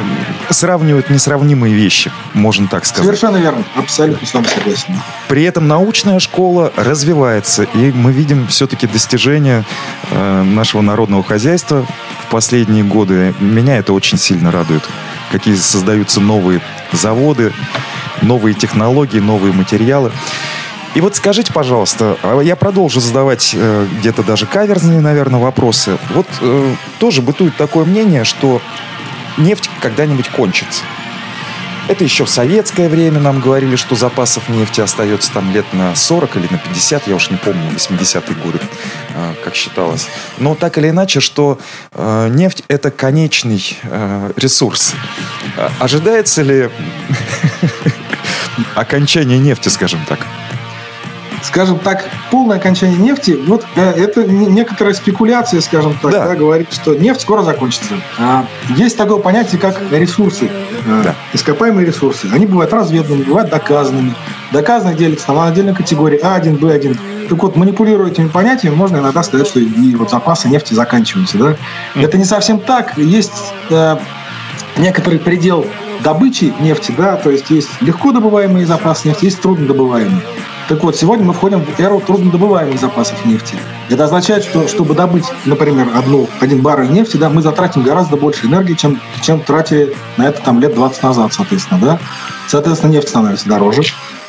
сравнивают 0.50 1.10
несравнимые 1.10 1.74
вещи, 1.74 2.12
можно 2.34 2.68
так 2.68 2.86
сказать. 2.86 3.06
Совершенно 3.06 3.38
верно, 3.38 3.64
абсолютно 3.76 4.26
с 4.26 4.34
вами 4.34 4.48
согласен. 4.48 5.02
При 5.28 5.44
этом 5.44 5.68
научная 5.68 6.20
школа 6.20 6.72
развивается, 6.76 7.64
и 7.64 7.92
мы 7.92 8.12
видим 8.12 8.48
все-таки 8.48 8.88
достижения 8.88 9.66
э, 10.12 10.44
нашего 10.44 10.82
народного 10.82 11.24
хозяйства 11.24 11.86
в 12.26 12.32
последние 12.32 12.84
годы. 12.84 13.34
Меня 13.40 13.78
это 13.78 13.94
очень 13.94 14.18
сильно 14.18 14.52
радует. 14.52 14.84
Какие 15.32 15.56
создаются 15.56 16.22
новые 16.22 16.62
заводы, 16.92 17.52
новые 18.22 18.54
технологии, 18.54 19.20
новые 19.20 19.54
материалы. 19.54 20.12
И 20.96 21.02
вот 21.02 21.14
скажите, 21.14 21.52
пожалуйста, 21.52 22.18
а 22.24 22.40
я 22.40 22.56
продолжу 22.56 23.02
задавать 23.02 23.52
э, 23.54 23.86
где-то 24.00 24.24
даже 24.24 24.46
каверзные, 24.46 25.02
наверное, 25.02 25.42
вопросы. 25.42 25.98
Вот 26.14 26.26
э, 26.40 26.74
тоже 27.00 27.22
бытует 27.22 27.58
такое 27.58 27.84
мнение, 27.84 28.24
что 28.24 28.62
нефть 29.38 29.70
когда-нибудь 29.82 30.30
кончится. 30.30 30.84
Это 31.90 32.06
еще 32.06 32.24
в 32.24 32.30
советское 32.30 32.88
время 32.88 33.20
нам 33.20 33.42
говорили, 33.42 33.76
что 33.76 33.96
запасов 33.96 34.48
нефти 34.48 34.80
остается 34.80 35.34
там 35.34 35.52
лет 35.52 35.66
на 35.74 35.94
40 35.96 36.38
или 36.38 36.48
на 36.50 36.58
50, 36.60 37.10
я 37.10 37.16
уж 37.16 37.30
не 37.30 37.38
помню, 37.38 37.70
80-е 37.72 38.36
годы, 38.42 38.60
э, 39.10 39.34
как 39.44 39.54
считалось. 39.54 40.08
Но 40.38 40.56
так 40.56 40.78
или 40.78 40.92
иначе, 40.92 41.20
что 41.20 41.60
нефть– 41.94 42.64
это 42.70 42.90
конечный 42.90 43.78
ресурс. 44.38 44.94
Ожидается 45.80 46.42
ли 46.42 46.70
окончание 48.76 49.40
нефти, 49.40 49.68
скажем 49.68 50.00
так? 50.08 50.20
Скажем 51.46 51.80
так, 51.80 52.06
полное 52.32 52.58
окончание 52.58 52.98
нефти, 52.98 53.38
вот 53.48 53.66
это 53.76 54.24
некоторая 54.26 54.94
спекуляция, 54.94 55.62
скажем 55.62 55.98
так, 56.02 56.12
да. 56.12 56.28
Да, 56.28 56.36
говорит, 56.36 56.74
что 56.74 56.96
нефть 56.96 57.22
скоро 57.22 57.44
закончится. 57.44 57.96
А, 58.18 58.46
есть 58.70 58.98
такое 58.98 59.20
понятие, 59.20 59.60
как 59.60 59.80
ресурсы, 59.92 60.46
э, 60.46 61.02
да. 61.04 61.16
ископаемые 61.34 61.86
ресурсы. 61.86 62.28
Они 62.34 62.46
бывают 62.46 62.74
разведанными, 62.74 63.24
бывают 63.24 63.50
доказанными. 63.50 64.16
Доказанные 64.52 64.96
делятся 64.96 65.32
на 65.34 65.48
отдельной 65.48 65.76
категории 65.76 66.20
А1, 66.24 66.60
Б1. 66.60 67.28
Так 67.30 67.42
вот, 67.42 67.56
манипулируя 67.56 68.12
этими 68.12 68.28
понятиями, 68.28 68.76
можно 68.76 68.98
иногда 68.98 69.24
сказать, 69.24 69.48
что 69.48 69.60
и 69.60 69.96
вот 69.96 70.10
запасы 70.12 70.48
нефти 70.48 70.74
заканчиваются. 70.74 71.38
Да? 71.38 71.56
Mm. 71.96 72.06
Это 72.06 72.18
не 72.18 72.26
совсем 72.26 72.60
так. 72.60 72.98
Есть 72.98 73.54
э, 73.70 73.98
некоторый 74.78 75.20
предел 75.20 75.66
добычи 76.04 76.54
нефти, 76.60 76.94
да, 76.96 77.16
то 77.16 77.32
есть 77.32 77.50
есть 77.50 77.70
легко 77.82 78.12
добываемые 78.12 78.66
запасы 78.66 79.08
нефти, 79.08 79.26
есть 79.26 79.42
трудно 79.42 79.66
добываемые. 79.66 80.22
Так 80.68 80.84
вот, 80.84 80.96
сегодня 80.96 81.24
мы 81.24 81.34
входим 81.34 81.64
в 81.64 81.80
эру 81.80 82.00
труднодобываемых 82.00 82.80
запасов 82.80 83.24
нефти. 83.24 83.56
Это 83.90 84.06
означает, 84.06 84.44
что 84.44 84.68
чтобы 84.68 84.96
добыть, 84.96 85.26
например, 85.46 85.90
одну, 85.96 86.28
один 86.40 86.62
баррель 86.62 86.90
нефти, 86.90 87.18
да, 87.18 87.30
мы 87.30 87.44
затратим 87.44 87.84
гораздо 87.84 88.18
больше 88.18 88.48
энергии, 88.48 88.74
чем, 88.74 89.00
чем 89.22 89.42
тратили 89.42 89.94
на 90.18 90.28
это 90.28 90.42
там, 90.42 90.60
лет 90.60 90.74
20 90.74 91.04
назад, 91.04 91.34
соответственно. 91.34 91.80
Да? 91.80 92.00
Соответственно, 92.48 92.94
нефть 92.94 93.10
становится 93.10 93.48
дороже. 93.48 93.84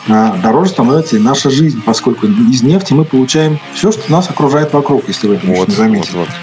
А 0.09 0.37
дороже 0.37 0.71
становится 0.71 1.17
и 1.17 1.19
наша 1.19 1.49
жизнь, 1.49 1.83
поскольку 1.85 2.27
из 2.27 2.63
нефти 2.63 2.93
мы 2.93 3.05
получаем 3.07 3.59
все, 3.75 3.91
что 3.91 4.13
нас 4.13 4.29
окружает 4.29 4.73
вокруг, 4.75 5.09
если 5.09 5.29
вы 5.29 5.37
это 5.37 5.47
вот, 5.47 5.69
не 5.69 5.75
заметили. 5.75 6.19
Вот, 6.19 6.29
вот. 6.29 6.37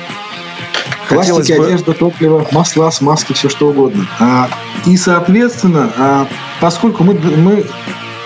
Пластики, 1.08 1.58
бы... 1.58 1.66
одежда, 1.66 1.94
топливо, 1.94 2.48
масла, 2.52 2.90
смазки, 2.90 3.34
все 3.34 3.48
что 3.48 3.70
угодно. 3.70 4.08
А, 4.20 4.50
и, 4.86 4.98
соответственно, 4.98 5.92
а, 5.98 6.28
поскольку 6.60 7.04
мы, 7.04 7.14
мы 7.14 7.66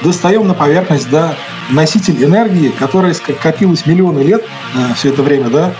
достаем 0.03 0.47
на 0.47 0.53
поверхность 0.53 1.09
да, 1.09 1.35
носитель 1.69 2.23
энергии, 2.23 2.69
которая 2.69 3.13
скопилась 3.13 3.85
миллионы 3.85 4.19
лет 4.19 4.43
э, 4.75 4.93
все 4.95 5.09
это 5.09 5.23
время, 5.23 5.49
да, 5.49 5.73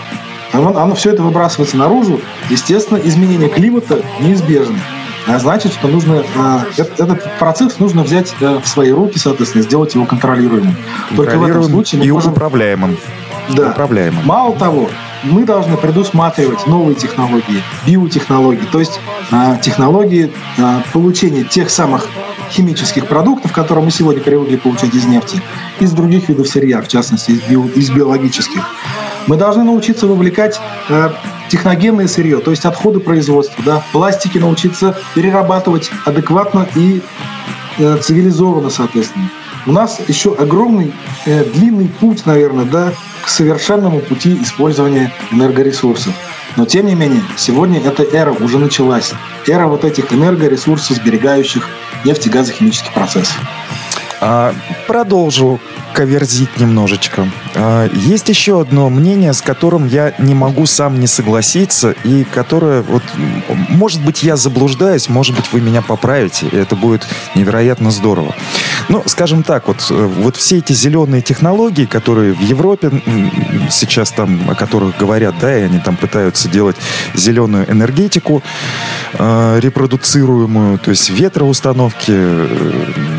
оно, 0.52 0.76
оно 0.78 0.94
все 0.94 1.10
это 1.10 1.22
выбрасывается 1.22 1.76
наружу, 1.76 2.20
естественно, 2.50 2.98
изменение 2.98 3.48
климата 3.48 4.02
неизбежно. 4.20 4.78
А 5.26 5.38
значит, 5.38 5.72
что 5.72 5.88
нужно 5.88 6.24
э, 6.34 6.58
этот 6.78 7.38
процесс 7.38 7.78
нужно 7.78 8.02
взять 8.02 8.34
э, 8.40 8.60
в 8.62 8.66
свои 8.66 8.90
руки, 8.90 9.18
соответственно, 9.18 9.62
сделать 9.62 9.94
его 9.94 10.06
контролируемым. 10.06 10.74
Только 11.14 11.38
в 11.38 11.44
этом 11.44 11.64
случае 11.64 12.00
мы 12.00 12.06
и 12.06 12.10
можем... 12.10 12.32
управляемым. 12.32 12.96
Да. 13.50 13.70
Управляемым. 13.70 14.24
Мало 14.24 14.54
того, 14.56 14.88
мы 15.24 15.44
должны 15.44 15.76
предусматривать 15.76 16.66
новые 16.66 16.94
технологии, 16.94 17.62
биотехнологии, 17.86 18.66
то 18.70 18.80
есть 18.80 19.00
э, 19.30 19.58
технологии 19.62 20.30
э, 20.56 20.80
получения 20.92 21.44
тех 21.44 21.70
самых 21.70 22.06
химических 22.50 23.06
продуктов, 23.06 23.52
которые 23.52 23.84
мы 23.84 23.90
сегодня 23.90 24.22
привыкли 24.22 24.56
получать 24.56 24.94
из 24.94 25.04
нефти, 25.04 25.42
из 25.80 25.92
других 25.92 26.28
видов 26.28 26.48
сырья, 26.48 26.80
в 26.80 26.88
частности 26.88 27.32
из, 27.32 27.42
био, 27.42 27.66
из 27.66 27.90
биологических. 27.90 28.62
Мы 29.26 29.36
должны 29.36 29.64
научиться 29.64 30.06
вовлекать 30.06 30.58
э, 30.88 31.10
техногенное 31.50 32.08
сырье, 32.08 32.38
то 32.38 32.50
есть 32.50 32.64
отходы 32.64 33.00
производства, 33.00 33.62
да, 33.64 33.82
пластики 33.92 34.38
научиться 34.38 34.96
перерабатывать 35.14 35.90
адекватно 36.06 36.66
и 36.74 37.02
э, 37.78 37.98
цивилизованно, 37.98 38.70
соответственно. 38.70 39.28
У 39.68 39.72
нас 39.72 40.00
еще 40.08 40.34
огромный, 40.34 40.94
э, 41.26 41.44
длинный 41.44 41.88
путь, 41.88 42.24
наверное, 42.24 42.64
да, 42.64 42.94
к 43.22 43.28
совершенному 43.28 44.00
пути 44.00 44.42
использования 44.42 45.12
энергоресурсов. 45.30 46.14
Но 46.56 46.64
тем 46.64 46.86
не 46.86 46.94
менее, 46.94 47.22
сегодня 47.36 47.78
эта 47.78 48.02
эра 48.02 48.32
уже 48.32 48.58
началась. 48.58 49.12
Эра 49.46 49.66
вот 49.66 49.84
этих 49.84 50.10
энергоресурсов, 50.12 50.96
сберегающих 50.96 51.68
нефтегазохимических 52.04 52.94
процессов. 52.94 53.38
А, 54.20 54.54
продолжу 54.86 55.60
коверзить 55.94 56.58
немножечко. 56.58 57.28
А, 57.54 57.88
есть 57.92 58.28
еще 58.28 58.60
одно 58.60 58.88
мнение, 58.90 59.32
с 59.32 59.40
которым 59.40 59.86
я 59.86 60.14
не 60.18 60.34
могу 60.34 60.66
сам 60.66 61.00
не 61.00 61.06
согласиться, 61.06 61.94
и 62.04 62.24
которое, 62.24 62.82
вот, 62.82 63.02
может 63.68 64.04
быть, 64.04 64.22
я 64.22 64.36
заблуждаюсь, 64.36 65.08
может 65.08 65.36
быть, 65.36 65.52
вы 65.52 65.60
меня 65.60 65.82
поправите, 65.82 66.46
и 66.46 66.56
это 66.56 66.76
будет 66.76 67.06
невероятно 67.34 67.90
здорово. 67.90 68.34
Ну, 68.88 69.02
скажем 69.06 69.42
так, 69.42 69.68
вот, 69.68 69.86
э, 69.90 69.94
вот 69.94 70.36
все 70.36 70.58
эти 70.58 70.72
зеленые 70.72 71.22
технологии, 71.22 71.84
которые 71.84 72.32
в 72.32 72.40
Европе 72.40 72.90
сейчас 73.70 74.12
там, 74.12 74.50
о 74.50 74.54
которых 74.54 74.96
говорят, 74.96 75.34
да, 75.40 75.56
и 75.56 75.62
они 75.62 75.78
там 75.78 75.96
пытаются 75.96 76.48
делать 76.48 76.76
зеленую 77.14 77.70
энергетику, 77.70 78.42
э, 79.14 79.60
репродуцируемую, 79.60 80.78
то 80.78 80.90
есть 80.90 81.10
ветроустановки, 81.10 82.12
э, 82.12 83.17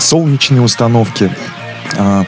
солнечные 0.00 0.62
установки. 0.62 1.30
А, 1.96 2.24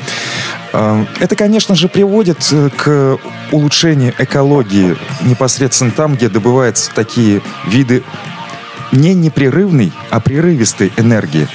а, 0.73 1.07
это, 1.21 1.37
конечно 1.37 1.75
же, 1.75 1.89
приводит 1.89 2.39
э, 2.51 2.71
к 2.71 3.19
улучшению 3.51 4.15
экологии 4.19 4.97
непосредственно 5.23 5.91
там, 5.91 6.15
где 6.15 6.29
добываются 6.29 6.91
такие 6.95 7.43
виды 7.67 8.03
не 8.91 9.15
непрерывной, 9.15 9.93
а 10.11 10.21
прерывистой 10.21 10.93
энергии. 10.97 11.49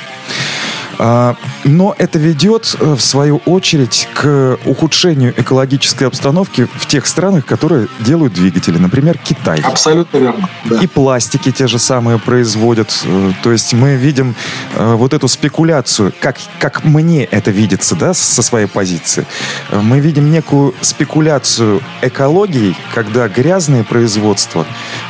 А, 0.99 1.35
но 1.63 1.95
это 1.97 2.17
ведет, 2.17 2.75
э, 2.79 2.93
в 2.93 3.01
свою 3.01 3.37
очередь, 3.45 4.07
к 4.13 4.57
ухудшению 4.65 5.33
экологической 5.37 6.05
обстановки 6.05 6.67
в 6.73 6.85
тех 6.87 7.05
странах, 7.05 7.45
которые 7.45 7.87
делают 7.99 8.33
двигатели. 8.33 8.77
Например, 8.77 9.17
Китай. 9.17 9.59
Абсолютно 9.61 10.17
верно. 10.17 10.49
Да. 10.65 10.79
И 10.79 10.87
пластики 10.87 11.51
те 11.51 11.67
же 11.67 11.77
самые 11.77 12.17
производят. 12.17 12.91
Э, 13.05 13.31
то 13.43 13.51
есть 13.51 13.73
мы 13.73 13.95
видим 13.95 14.35
э, 14.75 14.93
вот 14.95 15.13
эту 15.13 15.27
спекуляцию, 15.27 16.13
как, 16.19 16.37
как 16.59 16.83
мне 16.83 17.25
это 17.25 17.51
видится, 17.51 17.95
да, 17.95 18.13
со 18.13 18.41
своей 18.41 18.67
позиции. 18.67 19.25
Мы 19.71 19.99
видим 19.99 20.31
некую 20.31 20.73
спекуляцию 20.81 21.81
экологией, 22.01 22.75
когда 22.93 23.27
грязные 23.27 23.83
производства 23.83 24.65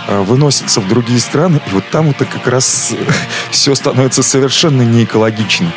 выносятся 0.08 0.80
в 0.80 0.88
другие 0.88 1.20
страны, 1.20 1.60
и 1.68 1.74
вот 1.74 1.84
там 1.92 2.10
это 2.10 2.26
как 2.26 2.48
раз 2.48 2.94
все 3.52 3.76
становится 3.76 4.24
совершенно 4.24 4.82
неэкологичным. 4.82 5.72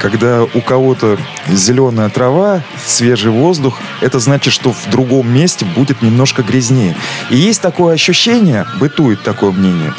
Когда 0.00 0.42
у 0.42 0.60
кого-то 0.60 1.18
зеленая 1.48 2.08
трава, 2.08 2.62
свежий 2.84 3.32
воздух, 3.32 3.78
это 4.00 4.18
значит, 4.18 4.52
что 4.52 4.72
в 4.72 4.90
другом 4.90 5.32
месте 5.32 5.64
будет 5.64 6.02
немножко 6.02 6.42
грязнее. 6.42 6.96
И 7.30 7.36
есть 7.36 7.60
такое 7.60 7.94
ощущение, 7.94 8.66
бытует 8.78 9.22
такое 9.22 9.50
мнение, 9.50 9.92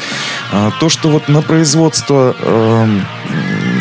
а, 0.52 0.70
то, 0.80 0.88
что 0.88 1.08
вот 1.10 1.28
на 1.28 1.42
производство, 1.42 2.34
эм, 2.40 3.06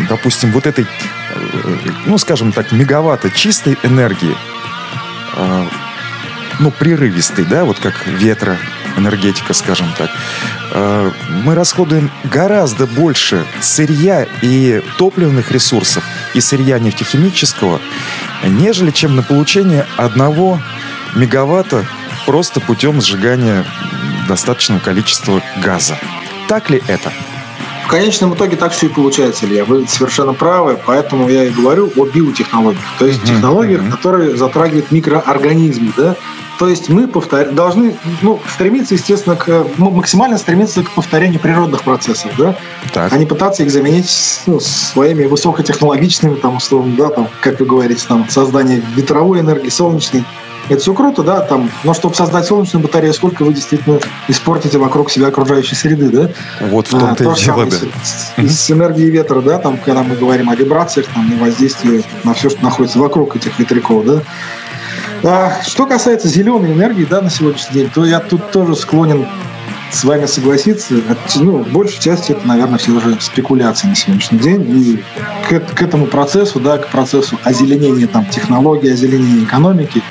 допустим, 0.10 0.52
вот 0.52 0.68
этой, 0.68 0.86
э, 0.86 1.76
ну, 2.06 2.18
скажем 2.18 2.52
так, 2.52 2.72
мегаватта 2.72 3.30
чистой 3.30 3.78
энергии, 3.84 4.36
а, 5.38 5.68
ну, 6.60 6.72
прерывистой, 6.72 7.46
да, 7.46 7.64
вот 7.64 7.80
как 7.80 8.06
ветра, 8.06 8.58
энергетика, 8.97 9.54
скажем 9.54 9.88
так, 9.97 10.10
э, 10.71 11.12
мы 11.43 11.56
расходуем 11.56 12.12
гораздо 12.25 12.88
больше 12.88 13.45
сырья 13.62 14.28
и 14.41 14.82
топливных 14.97 15.52
ресурсов 15.52 16.04
и 16.34 16.41
сырья 16.41 16.80
нефтехимического, 16.80 17.80
нежели 18.45 18.91
чем 18.91 19.15
на 19.15 19.23
получение 19.23 19.86
одного 19.97 20.60
мегаватта 21.15 21.86
просто 22.25 22.60
путем 22.60 23.02
сжигания 23.02 23.65
достаточного 24.28 24.80
количества 24.80 25.41
газа. 25.63 25.97
Так 26.47 26.69
ли 26.69 26.82
это? 26.88 27.12
В 27.86 27.91
конечном 27.91 28.36
итоге 28.36 28.56
так 28.56 28.71
все 28.71 28.86
и 28.86 28.89
получается, 28.89 29.47
Илья. 29.47 29.65
Вы 29.65 29.88
совершенно 29.88 30.34
правы, 30.34 30.80
поэтому 30.86 31.28
я 31.28 31.45
и 31.45 31.49
говорю 31.49 31.91
о 31.97 32.06
биотехнологиях. 32.06 32.84
То 32.99 33.08
есть 33.08 33.23
технологиях, 33.23 33.82
uh-huh. 33.82 33.91
которые 33.91 34.38
затрагивают 34.38 34.91
микроорганизмы, 34.91 35.91
да, 35.97 36.15
то 36.60 36.67
есть 36.67 36.89
мы 36.89 37.08
повтор... 37.08 37.52
должны 37.52 37.95
ну, 38.22 38.38
стремиться, 38.54 38.93
естественно, 38.93 39.38
к 39.38 39.65
ну, 39.78 39.91
максимально 39.91 40.38
стремиться 40.38 40.84
к 40.84 40.91
повторению 40.91 41.39
природных 41.39 41.84
процессов, 41.84 42.32
да, 42.38 42.58
так. 42.93 43.13
а 43.13 43.17
не 43.17 43.26
пытаться 43.26 43.63
их 43.63 43.72
заменить 43.72 44.41
ну, 44.45 44.60
своими 44.60 45.24
высокотехнологичными, 45.24 46.36
там, 46.36 46.58
условно, 46.58 46.95
да, 46.98 47.10
там, 47.10 47.30
как 47.39 47.62
вы 47.62 47.65
говорите, 47.65 48.04
там, 48.06 48.28
создание 48.30 48.84
ветровой 48.93 49.39
энергии, 49.39 49.69
солнечной. 49.69 50.26
Это 50.67 50.82
все 50.82 50.93
круто, 50.93 51.24
да, 51.24 51.39
там, 51.39 51.72
но 51.86 51.93
чтобы 51.93 52.13
создать 52.13 52.45
солнечную 52.45 52.84
батарею, 52.84 53.13
сколько 53.13 53.43
вы 53.43 53.54
действительно 53.54 54.00
испортите 54.28 54.78
вокруг 54.78 55.10
себя 55.10 55.28
окружающей 55.28 55.76
среды, 55.76 56.10
да? 56.10 56.30
Вот 56.60 56.88
в 56.88 56.91
том-то 56.91 57.32
а, 57.32 57.34
и 57.34 57.39
дело, 57.39 57.65
да. 57.65 57.78
С, 58.04 58.65
с 58.65 58.69
энергией 58.69 59.10
ветра, 59.10 59.39
да, 59.39 59.60
там, 59.60 59.78
когда 59.78 60.04
мы 60.04 60.17
говорим 60.17 60.50
о 60.50 60.56
вибрациях, 60.56 61.08
там, 61.08 61.32
и 61.32 61.39
воздействии 61.39 62.04
на 62.26 62.34
все, 62.34 62.50
что 62.50 62.62
находится 62.62 63.00
вокруг 63.00 63.38
этих 63.38 63.58
ветряков, 63.58 64.06
да, 64.06 64.22
а, 65.24 65.62
что 65.66 65.86
касается 65.86 66.28
зеленой 66.28 66.74
энергии, 66.74 67.06
да, 67.06 67.22
на 67.22 67.30
сегодняшний 67.30 67.82
день, 67.82 67.92
то 67.94 68.06
я 68.06 68.20
тут 68.20 68.52
тоже 68.52 68.76
склонен 68.76 69.28
с 69.92 70.04
вами 70.04 70.26
согласиться. 70.26 70.96
Ну, 71.36 71.64
большей 71.64 72.00
части 72.00 72.32
это, 72.32 72.48
наверное, 72.48 72.78
все 72.78 72.92
уже 72.92 73.20
спекуляции 73.20 73.88
на 73.88 73.96
сегодняшний 73.96 74.40
день. 74.40 74.66
И 74.70 75.04
к, 75.48 75.60
к 75.60 75.82
этому 75.82 76.06
процессу, 76.06 76.60
да, 76.60 76.78
к 76.78 76.88
процессу 76.88 77.40
озеленения 77.44 78.08
там, 78.08 78.26
технологий, 78.26 78.92
озеленения 78.92 79.44
экономики, 79.44 80.04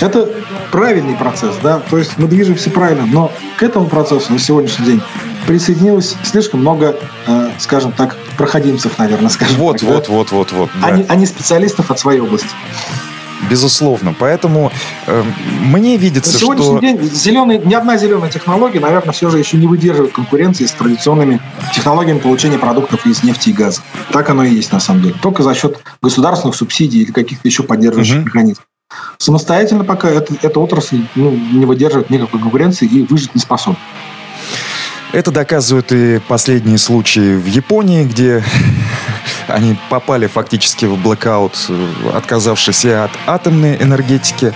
это 0.00 0.28
правильный 0.70 1.14
процесс, 1.14 1.54
да, 1.62 1.80
то 1.80 1.98
есть 1.98 2.12
мы 2.16 2.26
движемся 2.26 2.70
правильно, 2.70 3.06
но 3.06 3.30
к 3.56 3.62
этому 3.62 3.86
процессу 3.86 4.32
на 4.32 4.38
сегодняшний 4.38 4.86
день 4.86 5.02
присоединилось 5.46 6.16
слишком 6.24 6.60
много, 6.60 6.96
э, 7.26 7.50
скажем 7.58 7.92
так, 7.92 8.16
проходимцев, 8.38 8.98
наверное, 8.98 9.28
скажем 9.28 9.56
вот, 9.56 9.78
так. 9.78 9.88
Вот, 9.88 10.06
да? 10.08 10.12
вот, 10.12 10.32
вот, 10.32 10.52
вот, 10.52 10.70
да. 10.80 10.86
а, 10.86 10.90
не, 10.92 11.04
а 11.08 11.14
не 11.14 11.26
специалистов 11.26 11.90
от 11.90 11.98
своей 11.98 12.20
области 12.20 12.48
безусловно. 13.48 14.14
Поэтому 14.18 14.72
э, 15.06 15.22
мне 15.60 15.96
видится, 15.96 16.32
На 16.32 16.38
сегодняшний 16.38 16.76
что... 16.76 16.80
день 16.80 17.10
зеленый, 17.10 17.58
ни 17.58 17.74
одна 17.74 17.96
зеленая 17.96 18.30
технология, 18.30 18.80
наверное, 18.80 19.12
все 19.12 19.30
же 19.30 19.38
еще 19.38 19.56
не 19.56 19.66
выдерживает 19.66 20.12
конкуренции 20.12 20.66
с 20.66 20.72
традиционными 20.72 21.40
технологиями 21.74 22.18
получения 22.18 22.58
продуктов 22.58 23.06
из 23.06 23.22
нефти 23.22 23.50
и 23.50 23.52
газа. 23.52 23.82
Так 24.12 24.30
оно 24.30 24.44
и 24.44 24.54
есть 24.54 24.72
на 24.72 24.80
самом 24.80 25.02
деле. 25.02 25.14
Только 25.20 25.42
за 25.42 25.54
счет 25.54 25.80
государственных 26.02 26.56
субсидий 26.56 27.02
или 27.02 27.12
каких-то 27.12 27.46
еще 27.46 27.62
поддерживающих 27.62 28.18
угу. 28.18 28.26
механизмов. 28.26 28.66
Самостоятельно 29.18 29.84
пока 29.84 30.10
эта, 30.10 30.34
эта 30.42 30.60
отрасль 30.60 31.06
ну, 31.14 31.30
не 31.30 31.64
выдерживает 31.64 32.10
никакой 32.10 32.40
конкуренции 32.40 32.86
и 32.86 33.02
выжить 33.02 33.34
не 33.34 33.40
способна. 33.40 33.78
Это 35.12 35.30
доказывают 35.30 35.92
и 35.92 36.20
последние 36.26 36.78
случаи 36.78 37.36
в 37.36 37.46
Японии, 37.46 38.04
где 38.04 38.42
они 39.48 39.76
попали 39.90 40.26
фактически 40.26 40.84
в 40.84 40.96
блокаут, 40.96 41.70
отказавшись 42.14 42.84
и 42.84 42.90
от 42.90 43.10
атомной 43.26 43.76
энергетики, 43.76 44.52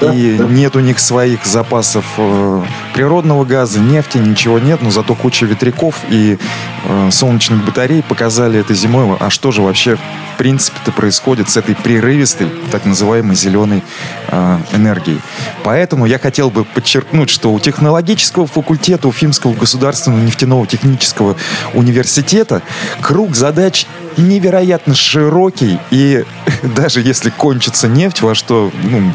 да, 0.00 0.12
и 0.12 0.36
да. 0.36 0.44
нет 0.44 0.76
у 0.76 0.80
них 0.80 0.98
своих 0.98 1.44
запасов 1.44 2.04
э, 2.18 2.62
природного 2.94 3.44
газа, 3.44 3.78
нефти, 3.78 4.18
ничего 4.18 4.58
нет, 4.58 4.82
но 4.82 4.90
зато 4.90 5.14
куча 5.14 5.46
ветряков 5.46 5.96
и 6.08 6.38
э, 6.84 7.10
солнечных 7.10 7.64
батарей 7.64 8.02
показали 8.02 8.60
это 8.60 8.74
зимой, 8.74 9.16
а 9.18 9.30
что 9.30 9.52
же 9.52 9.62
вообще 9.62 9.96
в 9.96 10.38
принципе-то 10.38 10.92
происходит 10.92 11.48
с 11.48 11.56
этой 11.56 11.74
прерывистой, 11.74 12.48
так 12.70 12.84
называемой 12.84 13.34
зеленой 13.34 13.82
э, 14.28 14.58
энергией. 14.72 15.20
Поэтому 15.64 16.06
я 16.06 16.18
хотел 16.18 16.50
бы 16.50 16.64
подчеркнуть, 16.64 17.30
что 17.30 17.52
у 17.52 17.58
технологического 17.58 18.46
факультета 18.46 19.08
Уфимского 19.08 19.54
государственного 19.54 20.20
нефтяного 20.20 20.66
технического 20.66 21.36
университета 21.74 22.62
круг 23.00 23.34
задач 23.34 23.86
невероятно 24.26 24.94
широкий, 24.94 25.78
и 25.90 26.24
даже 26.76 27.00
если 27.00 27.30
кончится 27.30 27.88
нефть, 27.88 28.22
во 28.22 28.34
что, 28.34 28.70
ну, 28.82 29.12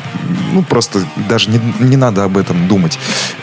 ну 0.54 0.64
просто 0.64 1.06
даже 1.30 1.50
не, 1.50 1.60
не 1.80 1.98
надо 1.98 2.24
об 2.24 2.38
этом 2.38 2.68
думать, 2.68 2.98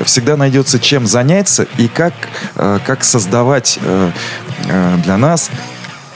всегда 0.04 0.37
найдется 0.37 0.78
чем 0.78 1.07
заняться 1.07 1.66
и 1.78 1.88
как, 1.88 2.14
э, 2.57 2.78
как 2.85 3.04
создавать 3.04 3.78
э, 3.81 4.11
э, 4.68 4.96
для 5.04 5.16
нас 5.16 5.50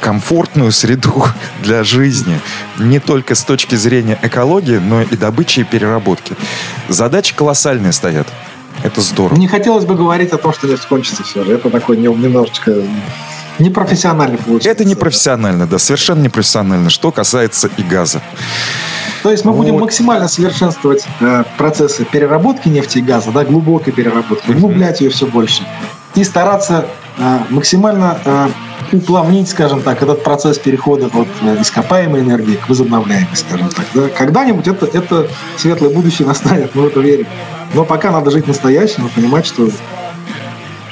комфортную 0.00 0.72
среду 0.72 1.24
для 1.62 1.84
жизни. 1.84 2.40
Не 2.78 2.98
только 2.98 3.34
с 3.34 3.42
точки 3.42 3.76
зрения 3.76 4.18
экологии, 4.20 4.78
но 4.78 5.02
и 5.02 5.16
добычи 5.16 5.60
и 5.60 5.64
переработки. 5.64 6.34
Задачи 6.88 7.34
колоссальные 7.34 7.92
стоят. 7.92 8.26
Это 8.82 9.00
здорово. 9.00 9.38
Не 9.38 9.48
хотелось 9.48 9.84
бы 9.84 9.94
говорить 9.94 10.32
о 10.32 10.38
том, 10.38 10.52
что 10.52 10.66
нефть 10.66 10.86
кончится 10.86 11.22
все 11.22 11.44
же. 11.44 11.52
Это 11.52 11.70
такой 11.70 11.96
немножечко 11.98 12.74
Непрофессионально 13.58 14.38
получается. 14.38 14.70
Это 14.70 14.84
непрофессионально, 14.84 15.66
да, 15.66 15.78
совершенно 15.78 16.22
непрофессионально, 16.22 16.90
что 16.90 17.12
касается 17.12 17.68
и 17.76 17.82
газа. 17.82 18.22
То 19.22 19.30
есть 19.30 19.44
мы 19.44 19.52
вот. 19.52 19.58
будем 19.58 19.78
максимально 19.78 20.28
совершенствовать 20.28 21.04
э, 21.20 21.44
процессы 21.56 22.04
переработки 22.04 22.68
нефти 22.68 22.98
и 22.98 23.02
газа, 23.02 23.30
да, 23.30 23.44
глубокой 23.44 23.92
переработки, 23.92 24.50
углублять 24.50 25.00
ее 25.00 25.10
все 25.10 25.26
больше. 25.26 25.66
И 26.14 26.24
стараться 26.24 26.86
э, 27.18 27.38
максимально 27.50 28.18
э, 28.24 28.48
уплавнить, 28.92 29.48
скажем 29.48 29.82
так, 29.82 30.02
этот 30.02 30.24
процесс 30.24 30.58
перехода 30.58 31.06
от 31.06 31.28
э, 31.42 31.60
ископаемой 31.60 32.20
энергии 32.20 32.56
к 32.56 32.68
возобновляемой, 32.68 33.34
скажем 33.34 33.68
так. 33.68 33.86
Да? 33.94 34.08
Когда-нибудь 34.08 34.66
это, 34.66 34.86
это 34.86 35.28
светлое 35.56 35.90
будущее 35.90 36.26
настанет, 36.26 36.74
мы 36.74 36.82
в 36.82 36.86
это 36.88 37.00
верим. 37.00 37.26
Но 37.74 37.84
пока 37.84 38.10
надо 38.10 38.30
жить 38.30 38.46
настоящим 38.46 39.06
и 39.06 39.10
понимать, 39.10 39.46
что 39.46 39.68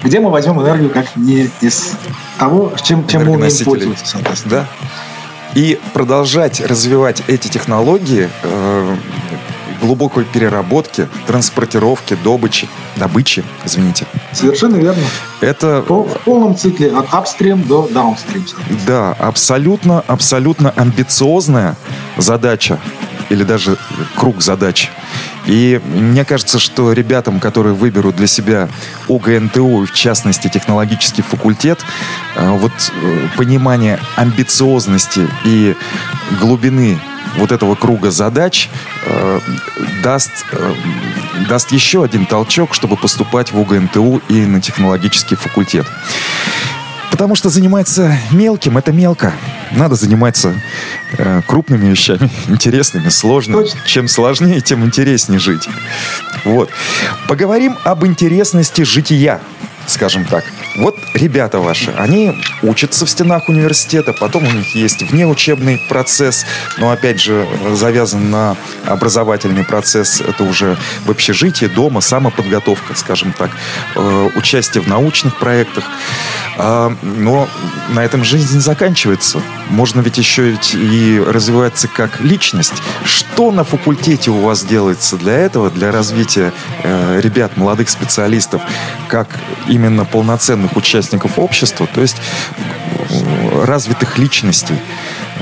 где 0.02 0.20
мы 0.20 0.30
возьмем 0.30 0.60
энергию, 0.62 0.90
как 0.90 1.16
не 1.16 1.50
из 1.60 1.96
того, 2.38 2.72
чем, 2.82 3.06
чем 3.06 3.24
мы 3.24 3.32
умеем 3.32 3.64
пользоваться, 3.64 4.06
соответственно. 4.06 4.50
Да. 4.50 4.66
И 5.54 5.80
продолжать 5.92 6.60
развивать 6.60 7.22
эти 7.26 7.48
технологии 7.48 8.28
э, 8.42 8.96
глубокой 9.80 10.24
переработки, 10.24 11.08
транспортировки, 11.26 12.16
добычи, 12.22 12.68
добычи, 12.96 13.44
извините. 13.64 14.06
Совершенно 14.32 14.76
верно. 14.76 15.02
Это... 15.40 15.82
По, 15.82 16.04
в 16.04 16.20
полном 16.20 16.56
цикле 16.56 16.92
от 16.92 17.06
upstream 17.06 17.66
до 17.66 17.88
downstream. 17.92 18.48
Да, 18.86 19.12
абсолютно, 19.18 20.04
абсолютно 20.06 20.70
амбициозная 20.76 21.76
задача 22.16 22.78
или 23.30 23.44
даже 23.44 23.78
круг 24.16 24.42
задач. 24.42 24.90
И 25.46 25.80
мне 25.84 26.24
кажется, 26.24 26.58
что 26.58 26.92
ребятам, 26.92 27.40
которые 27.40 27.74
выберут 27.74 28.16
для 28.16 28.26
себя 28.26 28.68
ОГНТУ, 29.08 29.86
в 29.86 29.92
частности 29.92 30.48
технологический 30.48 31.22
факультет, 31.22 31.78
э, 32.36 32.50
вот 32.50 32.72
э, 32.72 33.28
понимание 33.36 33.98
амбициозности 34.16 35.26
и 35.44 35.74
глубины 36.40 37.00
вот 37.36 37.52
этого 37.52 37.74
круга 37.74 38.10
задач 38.10 38.68
э, 39.06 39.40
даст, 40.02 40.30
э, 40.52 40.74
даст 41.48 41.72
еще 41.72 42.04
один 42.04 42.26
толчок, 42.26 42.74
чтобы 42.74 42.96
поступать 42.96 43.52
в 43.52 43.58
УГНТУ 43.58 44.22
и 44.28 44.46
на 44.46 44.60
технологический 44.60 45.36
факультет. 45.36 45.86
Потому 47.20 47.34
что 47.34 47.50
заниматься 47.50 48.16
мелким 48.30 48.78
это 48.78 48.92
мелко. 48.92 49.34
Надо 49.72 49.94
заниматься 49.94 50.54
э, 51.18 51.42
крупными 51.46 51.90
вещами, 51.90 52.30
интересными, 52.48 53.10
сложными. 53.10 53.64
Точно. 53.64 53.78
Чем 53.84 54.08
сложнее, 54.08 54.62
тем 54.62 54.86
интереснее 54.86 55.38
жить. 55.38 55.68
Вот. 56.46 56.70
Поговорим 57.28 57.76
об 57.84 58.06
интересности 58.06 58.80
жития, 58.80 59.38
скажем 59.86 60.24
так. 60.24 60.44
Вот 60.76 60.96
ребята 61.14 61.58
ваши, 61.58 61.90
они 61.98 62.32
учатся 62.62 63.04
в 63.04 63.10
стенах 63.10 63.48
университета, 63.48 64.12
потом 64.12 64.46
у 64.46 64.50
них 64.50 64.74
есть 64.74 65.02
внеучебный 65.02 65.80
процесс, 65.88 66.44
но 66.78 66.90
опять 66.90 67.20
же 67.20 67.46
завязан 67.72 68.30
на 68.30 68.56
образовательный 68.86 69.64
процесс, 69.64 70.20
это 70.20 70.44
уже 70.44 70.76
в 71.04 71.10
общежитии, 71.10 71.66
дома, 71.66 72.00
самоподготовка, 72.00 72.94
скажем 72.94 73.32
так, 73.32 73.50
э, 73.96 74.30
участие 74.36 74.82
в 74.82 74.88
научных 74.88 75.38
проектах. 75.38 75.84
А, 76.56 76.94
но 77.02 77.48
на 77.88 78.04
этом 78.04 78.22
жизнь 78.22 78.54
не 78.54 78.60
заканчивается. 78.60 79.40
Можно 79.70 80.00
ведь 80.00 80.18
еще 80.18 80.56
и 80.74 81.22
развиваться 81.26 81.88
как 81.88 82.20
личность. 82.20 82.74
Что 83.04 83.50
на 83.50 83.64
факультете 83.64 84.30
у 84.30 84.40
вас 84.40 84.64
делается 84.64 85.16
для 85.16 85.34
этого, 85.34 85.70
для 85.70 85.90
развития 85.90 86.52
э, 86.82 87.20
ребят, 87.22 87.56
молодых 87.56 87.88
специалистов, 87.88 88.62
как 89.08 89.28
именно 89.68 90.04
полноценных 90.04 90.59
полноценных 90.60 90.76
участников 90.76 91.38
общества, 91.38 91.86
то 91.92 92.00
есть 92.00 92.16
э, 92.18 93.64
развитых 93.64 94.18
личностей. 94.18 94.74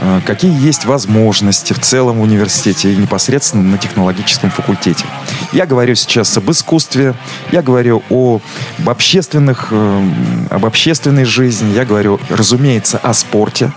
Э, 0.00 0.20
какие 0.24 0.66
есть 0.66 0.84
возможности 0.84 1.72
в 1.72 1.80
целом 1.80 2.18
в 2.18 2.22
университете 2.22 2.92
и 2.92 2.96
непосредственно 2.96 3.62
на 3.62 3.78
технологическом 3.78 4.50
факультете. 4.50 5.04
Я 5.52 5.66
говорю 5.66 5.94
сейчас 5.94 6.36
об 6.36 6.50
искусстве, 6.50 7.14
я 7.52 7.62
говорю 7.62 8.02
о, 8.10 8.40
об 8.78 8.88
общественных, 8.88 9.68
э, 9.70 10.08
об 10.50 10.64
общественной 10.64 11.24
жизни, 11.24 11.74
я 11.74 11.84
говорю, 11.84 12.20
разумеется, 12.30 12.98
о 12.98 13.12
спорте 13.14 13.72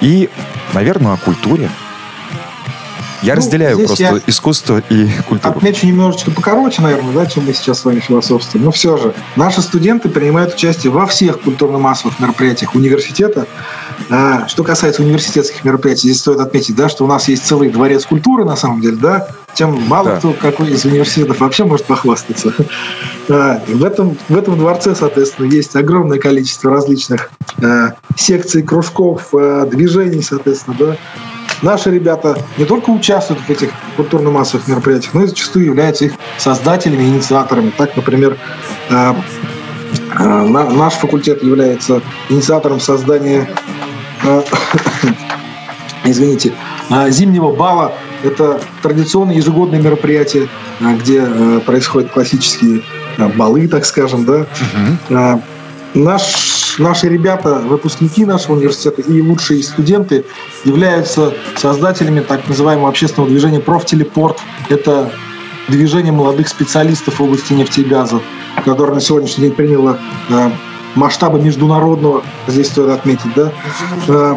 и, 0.00 0.28
наверное, 0.72 1.12
о 1.12 1.16
культуре. 1.16 1.68
Я 3.22 3.34
ну, 3.34 3.38
разделяю 3.38 3.78
просто 3.78 4.02
я 4.02 4.20
искусство 4.26 4.82
и 4.88 5.08
культуру. 5.28 5.56
Отмечу 5.56 5.86
немножечко 5.86 6.32
покороче, 6.32 6.82
наверное, 6.82 7.12
да, 7.12 7.26
чем 7.26 7.46
мы 7.46 7.54
сейчас 7.54 7.80
с 7.80 7.84
вами 7.84 8.00
философствуем. 8.00 8.64
Но 8.64 8.72
все 8.72 8.96
же, 8.96 9.14
наши 9.36 9.62
студенты 9.62 10.08
принимают 10.08 10.54
участие 10.54 10.90
во 10.92 11.06
всех 11.06 11.40
культурно-массовых 11.40 12.18
мероприятиях 12.18 12.74
университета. 12.74 13.46
А, 14.10 14.48
что 14.48 14.64
касается 14.64 15.02
университетских 15.02 15.64
мероприятий, 15.64 16.08
здесь 16.08 16.20
стоит 16.20 16.40
отметить, 16.40 16.74
да, 16.74 16.88
что 16.88 17.04
у 17.04 17.06
нас 17.06 17.28
есть 17.28 17.46
целый 17.46 17.70
дворец 17.70 18.06
культуры, 18.06 18.44
на 18.44 18.56
самом 18.56 18.80
деле, 18.80 18.96
да, 18.96 19.28
тем 19.54 19.80
мало 19.86 20.10
да. 20.10 20.16
кто 20.16 20.32
какой 20.32 20.70
из 20.72 20.84
университетов 20.84 21.38
вообще 21.40 21.64
может 21.64 21.86
похвастаться. 21.86 22.52
А, 23.28 23.62
в, 23.68 23.84
этом, 23.84 24.18
в 24.28 24.36
этом 24.36 24.58
дворце, 24.58 24.96
соответственно, 24.96 25.46
есть 25.46 25.76
огромное 25.76 26.18
количество 26.18 26.72
различных 26.72 27.30
а, 27.62 27.94
секций, 28.16 28.64
кружков, 28.64 29.28
движений, 29.68 30.22
соответственно, 30.22 30.76
да, 30.78 30.96
наши 31.62 31.90
ребята 31.90 32.36
не 32.58 32.64
только 32.64 32.90
участвуют 32.90 33.42
в 33.42 33.50
этих 33.50 33.70
культурно-массовых 33.96 34.68
мероприятиях, 34.68 35.14
но 35.14 35.22
и 35.22 35.26
зачастую 35.26 35.64
являются 35.66 36.06
их 36.06 36.12
создателями, 36.38 37.04
инициаторами. 37.04 37.72
Так, 37.76 37.96
например, 37.96 38.36
э, 38.90 39.14
э, 40.18 40.24
наш 40.24 40.94
факультет 40.94 41.42
является 41.42 42.02
инициатором 42.28 42.80
создания, 42.80 43.48
э, 44.24 44.42
извините, 46.04 46.52
зимнего 47.08 47.52
бала. 47.52 47.92
Это 48.22 48.60
традиционное 48.82 49.34
ежегодное 49.34 49.80
мероприятие, 49.80 50.48
где 50.80 51.26
происходят 51.66 52.12
классические 52.12 52.82
балы, 53.34 53.66
так 53.66 53.84
скажем, 53.84 54.24
да. 54.24 54.46
Угу. 55.10 55.42
Наш, 55.94 56.22
наши 56.82 57.08
ребята, 57.08 57.60
выпускники 57.60 58.24
нашего 58.24 58.56
университета 58.56 59.00
и 59.02 59.22
лучшие 59.22 59.62
студенты 59.62 60.24
являются 60.64 61.32
создателями 61.56 62.20
так 62.20 62.46
называемого 62.48 62.88
общественного 62.88 63.30
движения 63.30 63.60
«Профтелепорт». 63.60 64.38
Это 64.68 65.10
движение 65.68 66.12
молодых 66.12 66.48
специалистов 66.48 67.18
в 67.18 67.22
области 67.22 67.52
нефти 67.52 67.80
и 67.80 67.84
газа, 67.84 68.20
которое 68.64 68.94
на 68.94 69.00
сегодняшний 69.00 69.44
день 69.44 69.54
приняло 69.54 69.98
э, 70.28 70.50
масштабы 70.96 71.40
международного, 71.40 72.22
здесь 72.48 72.66
стоит 72.68 72.90
отметить, 72.90 73.32
да. 73.34 73.52
Э, 74.08 74.36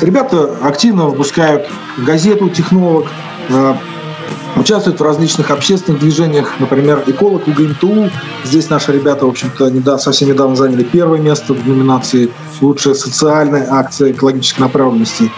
ребята 0.00 0.56
активно 0.62 1.06
выпускают 1.06 1.68
газету 1.96 2.48
«Технолог», 2.50 3.08
участвуют 4.56 5.00
в 5.00 5.02
различных 5.02 5.50
общественных 5.50 6.00
движениях, 6.00 6.58
например, 6.58 7.04
эколог 7.06 7.46
УГНТУ. 7.48 8.10
Здесь 8.44 8.68
наши 8.70 8.92
ребята, 8.92 9.26
в 9.26 9.30
общем-то, 9.30 9.70
недавно, 9.70 9.98
совсем 9.98 10.28
недавно 10.28 10.56
заняли 10.56 10.82
первое 10.82 11.20
место 11.20 11.54
в 11.54 11.66
номинации 11.66 12.30
«Лучшая 12.60 12.94
социальная 12.94 13.66
акция 13.70 14.12
экологической 14.12 14.60
направленности». 14.60 15.30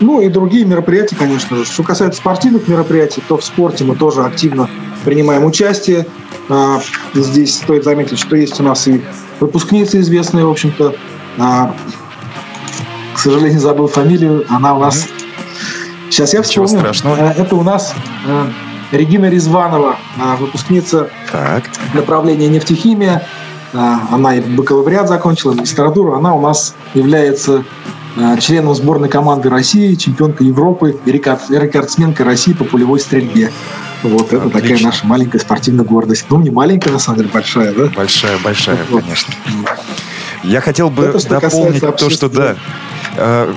Ну 0.00 0.20
и 0.20 0.28
другие 0.28 0.64
мероприятия, 0.64 1.16
конечно 1.16 1.56
же. 1.56 1.64
Что 1.64 1.82
касается 1.82 2.20
спортивных 2.20 2.68
мероприятий, 2.68 3.22
то 3.28 3.38
в 3.38 3.44
спорте 3.44 3.84
мы 3.84 3.96
тоже 3.96 4.22
активно 4.22 4.68
принимаем 5.04 5.44
участие. 5.44 6.06
А, 6.48 6.80
здесь 7.14 7.56
стоит 7.56 7.84
заметить, 7.84 8.18
что 8.18 8.36
есть 8.36 8.60
у 8.60 8.62
нас 8.62 8.86
и 8.88 9.02
выпускницы 9.40 10.00
известные, 10.00 10.44
в 10.44 10.50
общем-то. 10.50 10.94
А, 11.38 11.74
к 13.14 13.18
сожалению, 13.18 13.60
забыл 13.60 13.86
фамилию. 13.86 14.44
Она 14.48 14.74
у 14.76 14.80
нас 14.80 15.06
Сейчас 16.16 16.32
я 16.32 16.40
вспомню. 16.40 16.70
Ничего 16.70 16.80
страшного. 16.80 17.16
Э, 17.16 17.34
это 17.36 17.56
у 17.56 17.62
нас 17.62 17.94
э, 18.26 18.46
Регина 18.90 19.26
Резванова, 19.26 19.96
э, 20.16 20.36
выпускница 20.36 21.10
так. 21.30 21.64
направления 21.92 22.48
нефтехимия. 22.48 23.26
Она 23.74 24.36
и 24.36 24.40
бакалавриат 24.40 25.08
закончила, 25.08 25.52
магистратуру. 25.52 26.14
Она 26.14 26.34
у 26.34 26.40
нас 26.40 26.74
является 26.94 27.64
членом 28.40 28.74
сборной 28.74 29.10
команды 29.10 29.50
России, 29.50 29.94
чемпионка 29.96 30.44
Европы 30.44 30.98
и 31.04 31.12
рекордсменка 31.12 32.24
России 32.24 32.54
по 32.54 32.64
пулевой 32.64 32.98
стрельбе. 33.00 33.52
Вот 34.02 34.32
Отлично. 34.32 34.36
это 34.36 34.50
такая 34.50 34.78
наша 34.80 35.06
маленькая 35.06 35.38
спортивная 35.40 35.84
гордость. 35.84 36.24
Ну, 36.30 36.40
не 36.40 36.48
маленькая, 36.48 36.92
на 36.92 36.98
самом 36.98 37.18
деле, 37.18 37.30
большая, 37.30 37.74
да? 37.74 37.90
Большая, 37.94 38.38
большая, 38.38 38.78
вот. 38.88 39.02
конечно. 39.02 39.34
Я 40.42 40.62
хотел 40.62 40.88
бы 40.88 41.04
это, 41.04 41.28
дополнить 41.28 41.80
то, 41.80 42.08
что 42.08 42.30
да, 42.30 42.56
Э, 43.18 43.54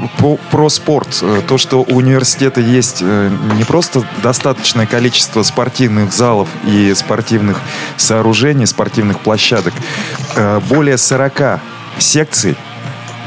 про 0.52 0.70
спорт. 0.70 1.20
Э, 1.22 1.42
то, 1.48 1.58
что 1.58 1.82
у 1.82 1.96
университета 2.00 2.62
есть 2.62 3.00
э, 3.02 3.30
не 3.58 3.64
просто 3.66 4.04
достаточное 4.24 4.86
количество 4.86 5.44
спортивных 5.44 6.14
залов 6.14 6.48
и 6.66 6.94
спортивных 6.96 7.60
сооружений, 7.98 8.66
спортивных 8.66 9.20
площадок, 9.20 9.74
более 10.70 10.98
40 10.98 11.60
секций 11.98 12.56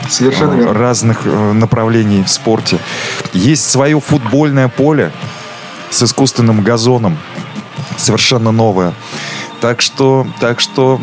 Совершенно 0.09 0.73
разных 0.73 1.25
направлений 1.25 2.25
в 2.25 2.29
спорте. 2.29 2.79
Есть 3.33 3.71
свое 3.71 4.01
футбольное 4.01 4.69
поле 4.69 5.13
с 5.91 6.03
искусственным 6.03 6.63
газоном, 6.63 7.19
совершенно 7.97 8.51
новое. 8.51 8.95
Так 9.63 9.81
что, 9.81 10.27
так 10.41 10.59
что 10.59 11.01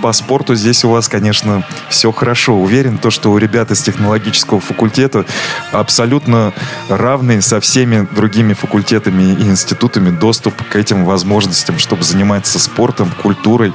по 0.00 0.12
спорту 0.12 0.54
здесь 0.54 0.84
у 0.84 0.90
вас, 0.90 1.08
конечно, 1.08 1.66
все 1.88 2.12
хорошо. 2.12 2.54
Уверен, 2.54 2.98
то, 2.98 3.10
что 3.10 3.32
у 3.32 3.36
ребят 3.36 3.72
из 3.72 3.82
технологического 3.82 4.60
факультета 4.60 5.26
абсолютно 5.72 6.54
равный 6.88 7.42
со 7.42 7.58
всеми 7.58 8.06
другими 8.12 8.52
факультетами 8.52 9.32
и 9.32 9.42
институтами 9.42 10.10
доступ 10.10 10.54
к 10.68 10.76
этим 10.76 11.04
возможностям, 11.04 11.80
чтобы 11.80 12.04
заниматься 12.04 12.60
спортом, 12.60 13.10
культурой, 13.20 13.72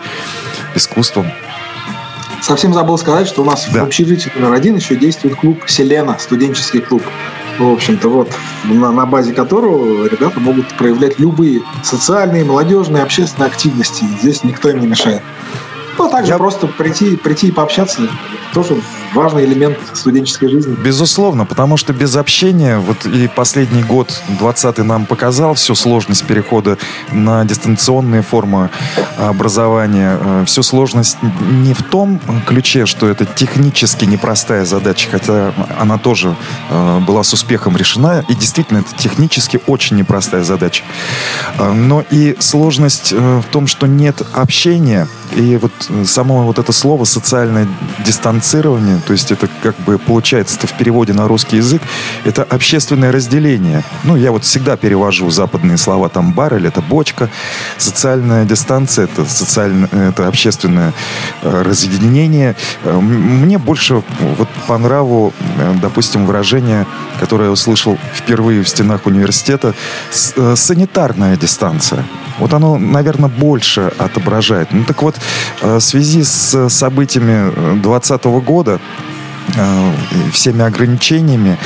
искусством. 0.75 1.29
Совсем 2.41 2.73
забыл 2.73 2.97
сказать, 2.97 3.27
что 3.27 3.41
у 3.41 3.45
нас 3.45 3.67
да. 3.73 3.81
в 3.81 3.87
общежитии 3.87 4.31
номер 4.35 4.53
один 4.53 4.77
еще 4.77 4.95
действует 4.95 5.35
клуб 5.35 5.63
«Селена», 5.67 6.17
студенческий 6.17 6.79
клуб. 6.79 7.03
В 7.61 7.73
общем-то, 7.73 8.09
вот 8.09 8.31
на, 8.63 8.91
на 8.91 9.05
базе 9.05 9.33
которого 9.33 10.07
ребята 10.07 10.39
могут 10.39 10.67
проявлять 10.77 11.19
любые 11.19 11.61
социальные, 11.83 12.43
молодежные, 12.43 13.03
общественные 13.03 13.47
активности. 13.47 14.03
Здесь 14.19 14.43
никто 14.43 14.71
им 14.71 14.79
не 14.79 14.87
мешает. 14.87 15.21
Ну, 15.95 16.05
а 16.05 16.09
также 16.09 16.31
Я... 16.31 16.37
просто 16.39 16.65
прийти, 16.65 17.15
прийти 17.17 17.49
и 17.49 17.51
пообщаться 17.51 18.09
тоже 18.51 18.81
важный 19.13 19.45
элемент 19.45 19.77
студенческой 19.93 20.49
жизни. 20.49 20.75
Безусловно, 20.75 21.45
потому 21.45 21.77
что 21.77 21.93
без 21.93 22.15
общения, 22.15 22.77
вот 22.79 23.05
и 23.05 23.27
последний 23.27 23.83
год, 23.83 24.21
20-й, 24.39 24.83
нам 24.83 25.05
показал 25.05 25.53
всю 25.55 25.75
сложность 25.75 26.25
перехода 26.25 26.77
на 27.11 27.43
дистанционные 27.43 28.21
формы 28.21 28.69
образования. 29.17 30.17
Э, 30.19 30.43
всю 30.45 30.63
сложность 30.63 31.17
не 31.21 31.73
в 31.73 31.83
том 31.83 32.19
ключе, 32.45 32.85
что 32.85 33.07
это 33.07 33.25
технически 33.25 34.05
непростая 34.05 34.65
задача, 34.65 35.09
хотя 35.09 35.53
она 35.79 35.97
тоже 35.97 36.35
э, 36.69 36.99
была 36.99 37.23
с 37.23 37.33
успехом 37.33 37.77
решена, 37.77 38.23
и 38.27 38.35
действительно 38.35 38.79
это 38.79 38.95
технически 38.97 39.59
очень 39.67 39.97
непростая 39.97 40.43
задача. 40.43 40.83
Э, 41.57 41.71
но 41.71 42.03
и 42.09 42.35
сложность 42.39 43.11
в 43.11 43.43
том, 43.51 43.67
что 43.67 43.87
нет 43.87 44.21
общения, 44.33 45.07
и 45.35 45.57
вот 45.57 45.71
само 46.05 46.43
вот 46.43 46.59
это 46.59 46.71
слово 46.71 47.05
социальное 47.05 47.67
дистанцирование, 48.05 49.00
то 49.01 49.13
есть 49.13 49.31
это 49.31 49.47
как 49.61 49.75
бы 49.79 49.97
получается 49.97 50.57
это 50.57 50.67
в 50.67 50.77
переводе 50.77 51.13
на 51.13 51.27
русский 51.27 51.57
язык, 51.57 51.81
это 52.25 52.43
общественное 52.43 53.11
разделение. 53.11 53.83
Ну, 54.03 54.15
я 54.15 54.31
вот 54.31 54.43
всегда 54.43 54.77
перевожу 54.77 55.29
западные 55.29 55.77
слова, 55.77 56.09
там 56.09 56.33
баррель, 56.33 56.67
это 56.67 56.81
бочка, 56.81 57.29
социальная 57.77 58.45
дистанция, 58.45 59.05
это 59.05 59.25
социальное, 59.25 59.89
это 59.91 60.27
общественное 60.27 60.93
э, 61.41 61.61
разъединение. 61.63 62.55
Э, 62.83 62.99
мне 62.99 63.57
больше 63.57 64.03
вот 64.19 64.49
по 64.67 64.77
нраву, 64.77 65.33
э, 65.57 65.73
допустим, 65.81 66.25
выражение, 66.25 66.85
которое 67.19 67.45
я 67.45 67.51
услышал 67.51 67.97
впервые 68.13 68.63
в 68.63 68.69
стенах 68.69 69.05
университета, 69.05 69.73
санитарная 70.11 71.37
дистанция. 71.37 72.05
Вот 72.41 72.53
оно, 72.53 72.77
наверное, 72.77 73.29
больше 73.29 73.93
отображает. 73.97 74.73
Ну 74.73 74.83
так 74.83 75.01
вот, 75.01 75.15
в 75.61 75.79
связи 75.79 76.23
с 76.23 76.67
событиями 76.69 77.51
2020 77.81 78.25
года, 78.45 78.79
Э, 79.55 79.91
всеми 80.31 80.61
ограничениями, 80.61 81.57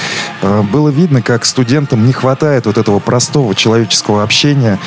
э, 0.42 0.62
было 0.62 0.90
видно, 0.90 1.22
как 1.22 1.46
студентам 1.46 2.06
не 2.06 2.14
хватает 2.14 2.66
вот 2.66 2.78
этого 2.78 3.00
простого 3.00 3.54
человеческого 3.54 4.24
общения 4.24 4.80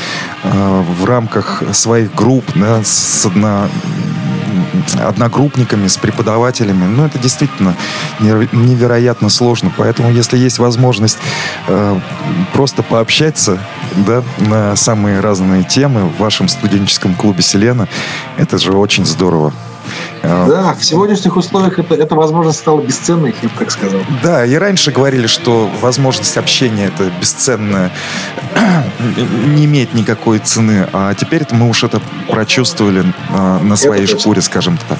э, 0.42 0.84
в 0.98 1.04
рамках 1.04 1.62
своих 1.72 2.14
групп, 2.14 2.44
да, 2.54 2.82
с 2.82 3.26
одно, 3.26 3.68
одногруппниками, 5.00 5.86
с 5.88 5.96
преподавателями. 5.96 6.84
Ну, 6.84 7.04
это 7.04 7.18
действительно 7.18 7.76
невероятно 8.20 9.28
сложно. 9.28 9.72
Поэтому, 9.76 10.10
если 10.10 10.38
есть 10.38 10.58
возможность 10.58 11.18
просто 12.52 12.82
пообщаться 12.82 13.58
да, 14.06 14.22
на 14.38 14.76
самые 14.76 15.20
разные 15.20 15.64
темы 15.64 16.02
в 16.08 16.18
вашем 16.18 16.48
студенческом 16.48 17.14
клубе 17.14 17.42
«Селена», 17.42 17.88
это 18.36 18.58
же 18.58 18.72
очень 18.72 19.04
здорово. 19.04 19.52
Да, 20.22 20.74
в 20.74 20.84
сегодняшних 20.84 21.36
условиях 21.36 21.78
это, 21.78 21.94
эта 21.94 22.14
возможность 22.14 22.58
стала 22.58 22.80
бесценной, 22.80 23.34
я 23.42 23.48
бы 23.48 23.54
так 23.58 23.70
сказал. 23.70 24.00
Да, 24.22 24.44
и 24.44 24.54
раньше 24.54 24.90
говорили, 24.90 25.26
что 25.26 25.70
возможность 25.80 26.36
общения 26.36 26.86
это 26.86 27.10
бесценная, 27.20 27.90
не 29.46 29.64
имеет 29.66 29.94
никакой 29.94 30.38
цены, 30.38 30.88
а 30.92 31.14
теперь 31.14 31.46
мы 31.50 31.68
уж 31.68 31.84
это 31.84 32.00
прочувствовали 32.28 33.04
а, 33.30 33.58
на 33.60 33.76
своей 33.76 34.04
это 34.04 34.18
шкуре, 34.18 34.42
скажем 34.42 34.78
так. 34.88 34.98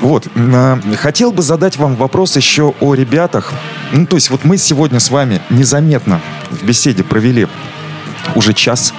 Вот, 0.00 0.28
хотел 0.98 1.32
бы 1.32 1.42
задать 1.42 1.78
вам 1.78 1.96
вопрос 1.96 2.36
еще 2.36 2.74
о 2.80 2.94
ребятах. 2.94 3.52
Ну, 3.92 4.06
то 4.06 4.16
есть 4.16 4.30
вот 4.30 4.44
мы 4.44 4.58
сегодня 4.58 5.00
с 5.00 5.10
вами 5.10 5.40
незаметно 5.48 6.20
в 6.50 6.64
беседе 6.64 7.02
провели 7.02 7.48
уже 8.34 8.52
час. 8.52 8.92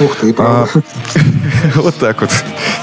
Ух 0.00 0.16
ты, 0.16 0.32
правда. 0.32 0.70
А, 0.74 0.80
вот 1.76 1.96
так 1.96 2.20
вот. 2.20 2.30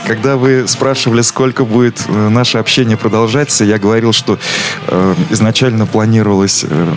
Когда 0.07 0.37
вы 0.37 0.67
спрашивали, 0.67 1.21
сколько 1.21 1.65
будет 1.65 2.03
э, 2.07 2.29
наше 2.29 2.57
общение 2.57 2.97
продолжаться, 2.97 3.63
я 3.63 3.77
говорил, 3.77 4.11
что 4.11 4.39
э, 4.87 5.15
изначально 5.29 5.85
планировалась 5.85 6.65
э, 6.67 6.93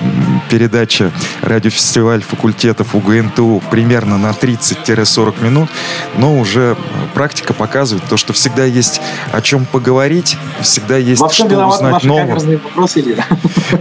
передача 0.48 1.12
радиофестиваль 1.42 2.22
факультетов 2.22 2.94
УГНТУ 2.94 3.62
примерно 3.70 4.18
на 4.18 4.30
30-40 4.30 5.44
минут, 5.44 5.68
но 6.16 6.38
уже 6.38 6.76
практика 7.14 7.52
показывает 7.52 8.08
то, 8.08 8.16
что 8.16 8.32
всегда 8.32 8.64
есть 8.64 9.00
о 9.32 9.42
чем 9.42 9.66
поговорить, 9.66 10.36
всегда 10.62 10.96
есть 10.96 11.20
Во 11.20 11.30
что 11.30 11.44
узнать 11.66 12.04
нового. 12.04 12.40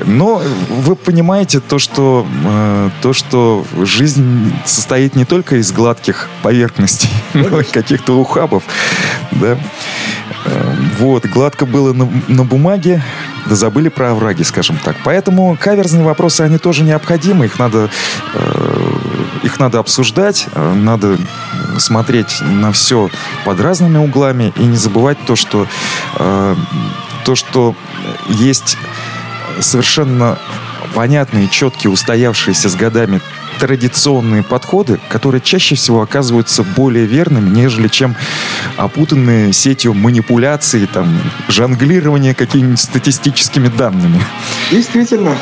Но 0.05 0.41
вы 0.69 0.95
понимаете 0.95 1.59
то, 1.59 1.79
что, 1.79 2.25
э, 2.45 2.89
то, 3.01 3.13
что 3.13 3.65
жизнь 3.81 4.53
состоит 4.65 5.15
не 5.15 5.25
только 5.25 5.57
из 5.57 5.71
гладких 5.71 6.29
поверхностей, 6.41 7.09
но 7.33 7.61
и 7.61 7.63
каких-то 7.63 8.17
ухабов 8.17 8.63
да. 9.31 9.57
Эм, 10.45 10.91
вот, 10.97 11.25
гладко 11.25 11.65
было 11.65 11.93
на, 11.93 12.09
на 12.27 12.43
бумаге, 12.43 13.03
да 13.47 13.55
забыли 13.55 13.89
про 13.89 14.11
овраги, 14.11 14.43
скажем 14.43 14.77
так. 14.83 14.95
Поэтому 15.03 15.57
каверзные 15.59 16.03
вопросы, 16.03 16.41
они 16.41 16.57
тоже 16.57 16.83
необходимы, 16.83 17.45
их 17.45 17.59
надо, 17.59 17.89
э, 18.33 18.93
их 19.43 19.59
надо 19.59 19.79
обсуждать, 19.79 20.47
э, 20.53 20.73
надо 20.73 21.17
смотреть 21.77 22.41
на 22.41 22.71
все 22.71 23.09
под 23.45 23.59
разными 23.59 23.97
углами 23.97 24.53
и 24.57 24.63
не 24.63 24.77
забывать 24.77 25.17
то, 25.25 25.35
что, 25.35 25.67
э, 26.19 26.55
то, 27.25 27.35
что 27.35 27.75
есть 28.29 28.77
совершенно 29.59 30.37
понятные, 30.95 31.47
четкие, 31.47 31.91
устоявшиеся 31.91 32.69
с 32.69 32.75
годами 32.75 33.21
традиционные 33.61 34.41
подходы, 34.41 34.99
которые 35.07 35.39
чаще 35.39 35.75
всего 35.75 36.01
оказываются 36.01 36.63
более 36.63 37.05
верными, 37.05 37.47
нежели 37.47 37.89
чем 37.89 38.15
опутанные 38.75 39.53
сетью 39.53 39.93
манипуляций, 39.93 40.87
там, 40.87 41.21
жонглирования 41.47 42.33
какими-нибудь 42.33 42.79
статистическими 42.79 43.67
данными. 43.67 44.19
Действительно. 44.71 45.37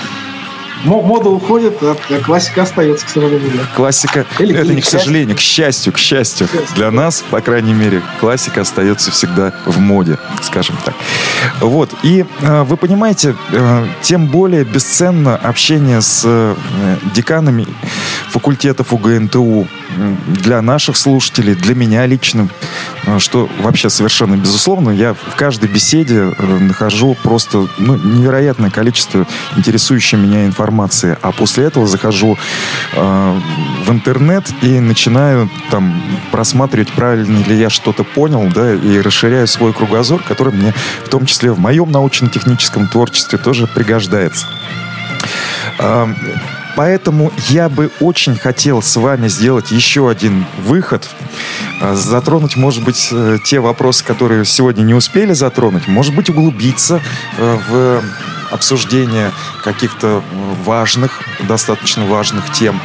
Мода 0.83 1.29
уходит, 1.29 1.77
а 1.81 1.95
классика 2.23 2.63
остается, 2.63 3.05
к 3.05 3.09
сожалению. 3.09 3.51
Да. 3.55 3.63
Классика, 3.75 4.25
или, 4.39 4.55
это 4.55 4.65
или 4.65 4.75
не 4.75 4.81
к, 4.81 4.85
сожалению, 4.85 5.35
к 5.35 5.39
счастью, 5.39 5.93
к 5.93 5.97
счастью. 5.97 6.47
К 6.47 6.51
счастью. 6.51 6.75
Для 6.75 6.91
нас, 6.91 7.23
по 7.29 7.41
крайней 7.41 7.73
мере, 7.73 8.01
классика 8.19 8.61
остается 8.61 9.11
всегда 9.11 9.53
в 9.65 9.79
моде, 9.79 10.17
скажем 10.41 10.77
так. 10.83 10.95
Вот, 11.59 11.93
и 12.03 12.25
э, 12.41 12.63
вы 12.63 12.77
понимаете, 12.77 13.35
э, 13.51 13.87
тем 14.01 14.27
более 14.27 14.63
бесценно 14.63 15.35
общение 15.35 16.01
с 16.01 16.23
э, 16.25 16.55
деканами 17.13 17.67
факультетов 18.29 18.93
УГНТУ 18.93 19.67
для 20.27 20.61
наших 20.61 20.97
слушателей, 20.97 21.55
для 21.55 21.75
меня 21.75 22.05
лично, 22.05 22.49
э, 23.05 23.19
что 23.19 23.49
вообще 23.59 23.89
совершенно 23.89 24.35
безусловно, 24.35 24.89
я 24.89 25.13
в 25.13 25.35
каждой 25.35 25.69
беседе 25.69 26.33
э, 26.37 26.57
нахожу 26.59 27.15
просто 27.23 27.67
ну, 27.77 27.95
невероятное 27.95 28.69
количество 28.69 29.25
интересующей 29.57 30.17
меня 30.17 30.45
информации, 30.45 31.17
а 31.21 31.31
после 31.31 31.65
этого 31.65 31.87
захожу 31.87 32.37
э, 32.93 33.39
в 33.85 33.91
интернет 33.91 34.45
и 34.61 34.79
начинаю 34.79 35.49
там 35.71 36.01
просматривать, 36.31 36.91
правильно 36.91 37.39
ли 37.43 37.57
я 37.57 37.69
что-то 37.69 38.03
понял, 38.03 38.49
да, 38.53 38.73
и 38.73 38.99
расширяю 38.99 39.47
свой 39.47 39.73
кругозор, 39.73 40.21
который 40.23 40.53
мне 40.53 40.73
в 41.05 41.09
том 41.09 41.25
числе 41.25 41.51
в 41.51 41.59
моем 41.59 41.91
научно-техническом 41.91 42.87
творчестве 42.87 43.37
тоже 43.37 43.67
пригождается. 43.67 44.45
Поэтому 46.75 47.31
я 47.49 47.67
бы 47.67 47.91
очень 47.99 48.35
хотел 48.35 48.81
с 48.81 48.95
вами 48.95 49.27
сделать 49.27 49.71
еще 49.71 50.09
один 50.09 50.45
выход, 50.59 51.09
а, 51.81 51.95
затронуть, 51.95 52.55
может 52.55 52.83
быть, 52.83 53.09
э, 53.11 53.37
те 53.43 53.59
вопросы, 53.59 54.03
которые 54.03 54.45
сегодня 54.45 54.83
не 54.83 54.93
успели 54.93 55.33
затронуть, 55.33 55.87
может 55.87 56.15
быть, 56.15 56.29
углубиться 56.29 57.01
э, 57.37 57.57
в 57.69 58.03
обсуждение 58.51 59.31
каких-то 59.63 60.23
важных, 60.63 61.21
достаточно 61.47 62.05
важных 62.05 62.51
тем. 62.51 62.79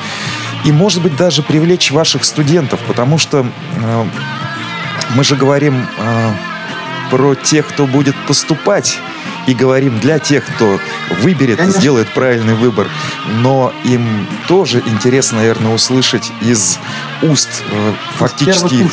И, 0.64 0.72
может 0.72 1.03
быть, 1.03 1.16
даже 1.16 1.43
привлечь 1.43 1.91
ваших 1.91 2.24
студентов, 2.24 2.80
потому 2.87 3.18
что 3.18 3.47
э, 3.76 4.05
мы 5.14 5.24
же 5.24 5.37
говорим 5.37 5.87
про 7.11 7.35
тех, 7.35 7.68
кто 7.68 7.87
будет 7.87 8.16
поступать 8.26 8.99
и 9.47 9.55
говорим 9.55 9.99
для 10.01 10.18
тех, 10.18 10.45
кто 10.45 10.78
выберет, 11.20 11.59
Конечно. 11.59 11.80
сделает 11.80 12.09
правильный 12.12 12.55
выбор. 12.55 12.88
Но 13.40 13.72
им 13.84 14.26
тоже 14.49 14.82
интересно, 14.86 15.38
наверное, 15.38 15.74
услышать 15.74 16.30
из 16.40 16.78
уст 17.22 17.49
э, 17.70 17.92
фактически... 18.16 18.88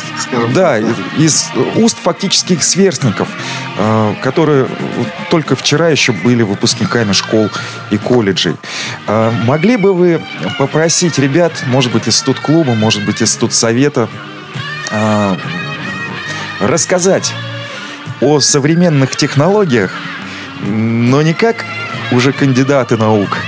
да, 0.54 0.78
из 1.18 1.46
уст 1.76 1.98
фактических 1.98 2.62
сверстников, 2.62 3.28
э, 3.78 4.14
которые 4.22 4.66
только 5.30 5.56
вчера 5.56 5.88
еще 5.88 6.12
были 6.12 6.42
выпускниками 6.42 7.12
школ 7.12 7.50
и 7.90 7.98
колледжей. 7.98 8.56
Э, 9.06 9.30
могли 9.44 9.76
бы 9.76 9.94
вы 9.94 10.20
попросить 10.58 11.18
ребят, 11.18 11.52
может 11.66 11.92
быть, 11.92 12.08
из 12.08 12.16
студ-клуба, 12.16 12.74
может 12.74 13.04
быть, 13.04 13.22
из 13.22 13.32
студ-совета, 13.32 14.08
э, 14.90 15.36
рассказать 16.60 17.32
о 18.20 18.40
современных 18.40 19.16
технологиях, 19.16 19.92
но 20.62 21.22
не 21.22 21.34
как 21.34 21.64
уже 22.12 22.32
кандидаты 22.32 22.96
наук, 22.96 23.38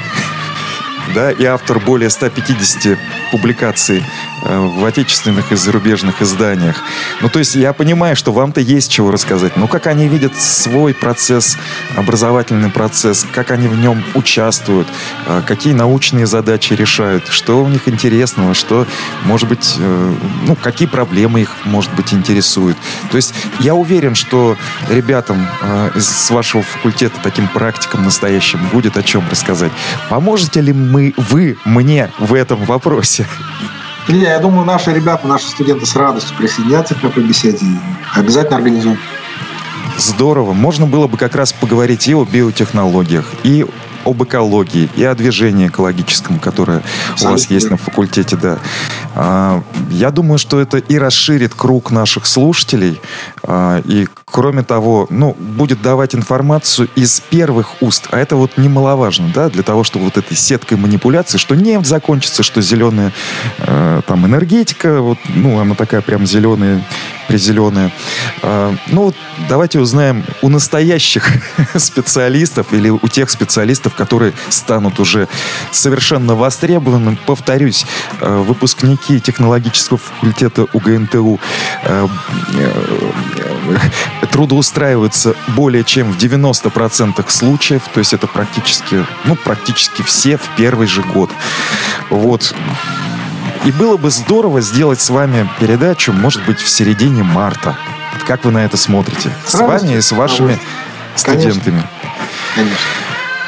да, 1.14 1.30
и 1.30 1.44
автор 1.44 1.78
более 1.80 2.10
150 2.10 2.98
публикаций 3.34 4.04
э, 4.44 4.58
в 4.58 4.84
отечественных 4.84 5.50
и 5.50 5.56
зарубежных 5.56 6.22
изданиях. 6.22 6.76
Ну, 7.20 7.28
то 7.28 7.40
есть 7.40 7.56
я 7.56 7.72
понимаю, 7.72 8.14
что 8.14 8.32
вам-то 8.32 8.60
есть 8.60 8.92
чего 8.92 9.10
рассказать. 9.10 9.56
Но 9.56 9.66
как 9.66 9.88
они 9.88 10.06
видят 10.06 10.40
свой 10.40 10.94
процесс, 10.94 11.58
образовательный 11.96 12.70
процесс, 12.70 13.26
как 13.32 13.50
они 13.50 13.66
в 13.66 13.76
нем 13.76 14.04
участвуют, 14.14 14.86
э, 15.26 15.42
какие 15.44 15.72
научные 15.72 16.26
задачи 16.26 16.74
решают, 16.74 17.26
что 17.26 17.64
у 17.64 17.66
них 17.66 17.88
интересного, 17.88 18.54
что, 18.54 18.86
может 19.24 19.48
быть, 19.48 19.74
э, 19.80 20.14
ну, 20.46 20.54
какие 20.54 20.86
проблемы 20.86 21.40
их, 21.40 21.50
может 21.64 21.92
быть, 21.94 22.14
интересуют. 22.14 22.76
То 23.10 23.16
есть 23.16 23.34
я 23.58 23.74
уверен, 23.74 24.14
что 24.14 24.56
ребятам 24.88 25.44
с 25.96 26.30
вашего 26.30 26.62
факультета, 26.62 27.18
таким 27.22 27.48
практикам 27.48 28.04
настоящим, 28.04 28.60
будет 28.72 28.96
о 28.96 29.02
чем 29.02 29.24
рассказать. 29.28 29.72
Поможете 30.08 30.60
ли 30.60 30.72
мы, 30.72 31.14
вы 31.16 31.56
мне 31.64 32.10
в 32.20 32.32
этом 32.34 32.64
вопросе? 32.64 33.23
Илья, 34.06 34.34
я 34.34 34.38
думаю, 34.38 34.66
наши 34.66 34.92
ребята, 34.92 35.26
наши 35.26 35.46
студенты 35.46 35.86
с 35.86 35.96
радостью 35.96 36.36
присоединятся 36.36 36.94
к 36.94 37.00
такой 37.00 37.22
беседе. 37.22 37.64
Обязательно 38.14 38.56
организуем. 38.56 38.98
Здорово. 39.96 40.52
Можно 40.52 40.86
было 40.86 41.06
бы 41.06 41.16
как 41.16 41.34
раз 41.34 41.52
поговорить 41.52 42.06
и 42.08 42.14
о 42.14 42.24
биотехнологиях, 42.24 43.32
и 43.44 43.64
об 44.04 44.22
экологии 44.22 44.88
и 44.96 45.04
о 45.04 45.14
движении 45.14 45.68
экологическом, 45.68 46.38
которое 46.38 46.82
Абсолютно. 47.10 47.28
у 47.28 47.32
вас 47.32 47.50
есть 47.50 47.70
на 47.70 47.76
факультете, 47.76 48.36
да. 48.36 48.58
А, 49.14 49.62
я 49.90 50.10
думаю, 50.10 50.38
что 50.38 50.60
это 50.60 50.78
и 50.78 50.98
расширит 50.98 51.54
круг 51.54 51.90
наших 51.90 52.26
слушателей, 52.26 53.00
а, 53.42 53.80
и 53.84 54.06
кроме 54.24 54.62
того, 54.62 55.06
ну, 55.10 55.36
будет 55.38 55.80
давать 55.82 56.14
информацию 56.14 56.88
из 56.96 57.20
первых 57.20 57.80
уст, 57.80 58.08
а 58.10 58.18
это 58.18 58.36
вот 58.36 58.56
немаловажно, 58.56 59.30
да, 59.32 59.48
для 59.48 59.62
того, 59.62 59.84
чтобы 59.84 60.06
вот 60.06 60.16
этой 60.16 60.36
сеткой 60.36 60.76
манипуляции, 60.78 61.38
что 61.38 61.54
нефть 61.54 61.86
закончится, 61.86 62.42
что 62.42 62.60
зеленая 62.60 63.12
э, 63.58 64.00
там 64.06 64.26
энергетика, 64.26 65.00
вот, 65.00 65.18
ну, 65.28 65.60
она 65.60 65.74
такая 65.74 66.00
прям 66.00 66.26
зеленая, 66.26 66.84
призеленая. 67.28 67.92
Э, 68.42 68.74
ну, 68.88 69.12
давайте 69.48 69.80
узнаем 69.80 70.24
у 70.42 70.48
настоящих 70.48 71.28
специалистов 71.76 72.72
или 72.72 72.90
у 72.90 73.08
тех 73.08 73.30
специалистов, 73.30 73.94
которые 73.94 74.32
станут 74.48 75.00
уже 75.00 75.28
совершенно 75.70 76.34
востребованными. 76.34 77.18
Повторюсь, 77.26 77.86
э, 78.20 78.36
выпускники 78.46 79.20
технологического 79.20 79.98
факультета 79.98 80.66
УГНТУ 80.72 81.40
э, 81.82 82.08
э, 82.54 84.26
трудоустраиваются 84.32 85.34
более 85.48 85.84
чем 85.84 86.12
в 86.12 86.16
90% 86.16 87.24
случаев, 87.30 87.82
то 87.92 87.98
есть 87.98 88.12
это 88.12 88.26
практически, 88.26 89.04
ну, 89.24 89.36
практически 89.36 90.02
все 90.02 90.36
в 90.36 90.48
первый 90.56 90.86
же 90.86 91.02
год. 91.02 91.30
Вот. 92.10 92.54
И 93.64 93.72
было 93.72 93.96
бы 93.96 94.10
здорово 94.10 94.60
сделать 94.60 95.00
с 95.00 95.08
вами 95.08 95.48
передачу, 95.58 96.12
может 96.12 96.44
быть, 96.44 96.60
в 96.60 96.68
середине 96.68 97.22
марта. 97.22 97.76
Как 98.26 98.44
вы 98.44 98.50
на 98.50 98.64
это 98.64 98.76
смотрите? 98.76 99.30
С, 99.46 99.54
вами 99.54 99.94
и 99.94 100.00
с 100.00 100.12
вашими 100.12 100.58
студентами. 101.16 101.82
Конечно. 102.54 102.76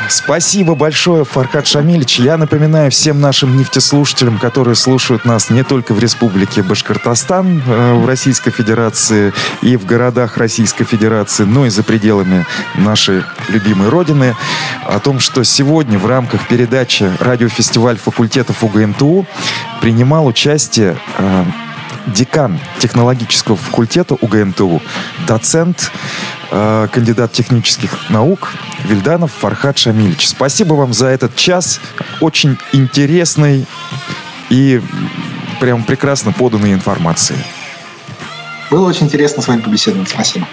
Спасибо 0.08 0.74
большое, 0.74 1.24
Фархад 1.24 1.66
Шамильевич. 1.66 2.20
Я 2.20 2.36
напоминаю 2.36 2.90
всем 2.90 3.20
нашим 3.20 3.56
нефтеслушателям, 3.56 4.38
которые 4.38 4.74
слушают 4.74 5.24
нас 5.24 5.50
не 5.50 5.64
только 5.64 5.94
в 5.94 5.98
Республике 5.98 6.62
Башкортостан, 6.62 7.62
э, 7.66 7.94
в 7.94 8.06
Российской 8.06 8.50
Федерации 8.50 9.32
и 9.62 9.76
в 9.76 9.84
городах 9.84 10.36
Российской 10.36 10.84
Федерации, 10.84 11.44
но 11.44 11.66
и 11.66 11.70
за 11.70 11.82
пределами 11.82 12.46
нашей 12.76 13.22
любимой 13.48 13.88
Родины, 13.88 14.36
о 14.84 15.00
том, 15.00 15.18
что 15.18 15.42
сегодня 15.44 15.98
в 15.98 16.06
рамках 16.06 16.46
передачи 16.46 17.10
радиофестиваль 17.20 17.96
факультетов 17.96 18.62
УГНТУ 18.62 19.26
принимал 19.80 20.26
участие 20.26 20.96
э, 21.18 21.44
декан 22.06 22.60
технологического 22.78 23.56
факультета 23.56 24.14
УГНТУ, 24.14 24.80
доцент, 25.26 25.90
э, 26.50 26.88
кандидат 26.92 27.32
технических 27.32 28.10
наук 28.10 28.52
Вильданов 28.84 29.32
Фархад 29.32 29.78
Шамильевич. 29.78 30.28
Спасибо 30.28 30.74
вам 30.74 30.92
за 30.92 31.08
этот 31.08 31.36
час. 31.36 31.80
Очень 32.20 32.58
интересной 32.72 33.66
и 34.50 34.80
прям 35.60 35.82
прекрасно 35.82 36.32
поданной 36.32 36.72
информации. 36.72 37.36
Было 38.70 38.88
очень 38.88 39.06
интересно 39.06 39.42
с 39.42 39.48
вами 39.48 39.60
побеседовать. 39.60 40.08
Спасибо. 40.08 40.46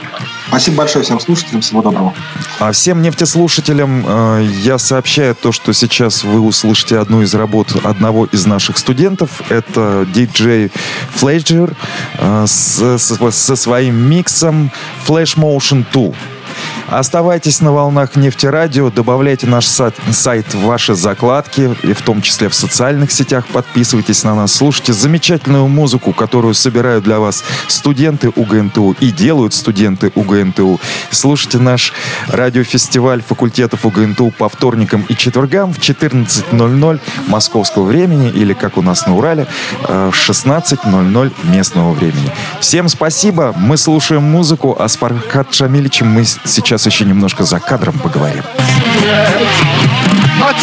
Спасибо 0.53 0.77
большое 0.77 1.03
всем 1.03 1.19
слушателям. 1.19 1.61
Всего 1.61 1.81
доброго. 1.81 2.13
А 2.59 2.71
всем 2.71 3.01
нефтеслушателям 3.01 4.05
э, 4.05 4.47
я 4.61 4.77
сообщаю 4.77 5.33
то, 5.33 5.51
что 5.51 5.73
сейчас 5.73 6.23
вы 6.23 6.41
услышите 6.41 6.99
одну 6.99 7.23
из 7.23 7.33
работ 7.33 7.75
одного 7.83 8.25
из 8.25 8.45
наших 8.45 8.77
студентов. 8.77 9.41
Это 9.49 10.05
DJ 10.13 10.71
Fledger 11.19 11.75
э, 12.19 12.45
с, 12.45 12.79
с, 12.79 13.31
со 13.31 13.55
своим 13.55 13.95
миксом 13.95 14.71
Flash 15.07 15.35
Motion 15.37 15.85
2. 15.91 16.13
Оставайтесь 16.89 17.61
на 17.61 17.71
волнах 17.71 18.15
нефтерадио, 18.15 18.89
добавляйте 18.89 19.47
наш 19.47 19.65
сайт, 19.67 19.95
в 20.53 20.61
ваши 20.61 20.95
закладки, 20.95 21.75
и 21.83 21.93
в 21.93 22.01
том 22.01 22.21
числе 22.21 22.49
в 22.49 22.53
социальных 22.53 23.11
сетях. 23.11 23.47
Подписывайтесь 23.47 24.23
на 24.23 24.35
нас, 24.35 24.53
слушайте 24.53 24.93
замечательную 24.93 25.67
музыку, 25.67 26.13
которую 26.13 26.53
собирают 26.53 27.03
для 27.03 27.19
вас 27.19 27.43
студенты 27.67 28.29
УГНТУ 28.29 28.95
и 28.99 29.11
делают 29.11 29.53
студенты 29.53 30.11
УГНТУ. 30.13 30.79
Слушайте 31.11 31.59
наш 31.59 31.93
радиофестиваль 32.27 33.21
факультетов 33.21 33.85
УГНТУ 33.85 34.33
по 34.37 34.49
вторникам 34.49 35.05
и 35.09 35.15
четвергам 35.15 35.73
в 35.73 35.79
14.00 35.79 36.99
московского 37.27 37.83
времени 37.83 38.29
или, 38.29 38.53
как 38.53 38.77
у 38.77 38.81
нас 38.81 39.07
на 39.07 39.15
Урале, 39.15 39.47
э, 39.87 40.11
в 40.11 40.15
16.00 40.15 41.31
местного 41.43 41.93
времени. 41.93 42.31
Всем 42.59 42.87
спасибо, 42.89 43.53
мы 43.57 43.77
слушаем 43.77 44.23
музыку, 44.23 44.75
а 44.79 44.87
с 44.87 44.97
Пархат 44.97 45.53
Шамиличем 45.53 46.07
мы 46.07 46.25
сейчас 46.53 46.85
еще 46.85 47.05
немножко 47.05 47.43
за 47.43 47.59
кадром 47.59 47.97
поговорим. 47.99 48.43
А 50.41 50.53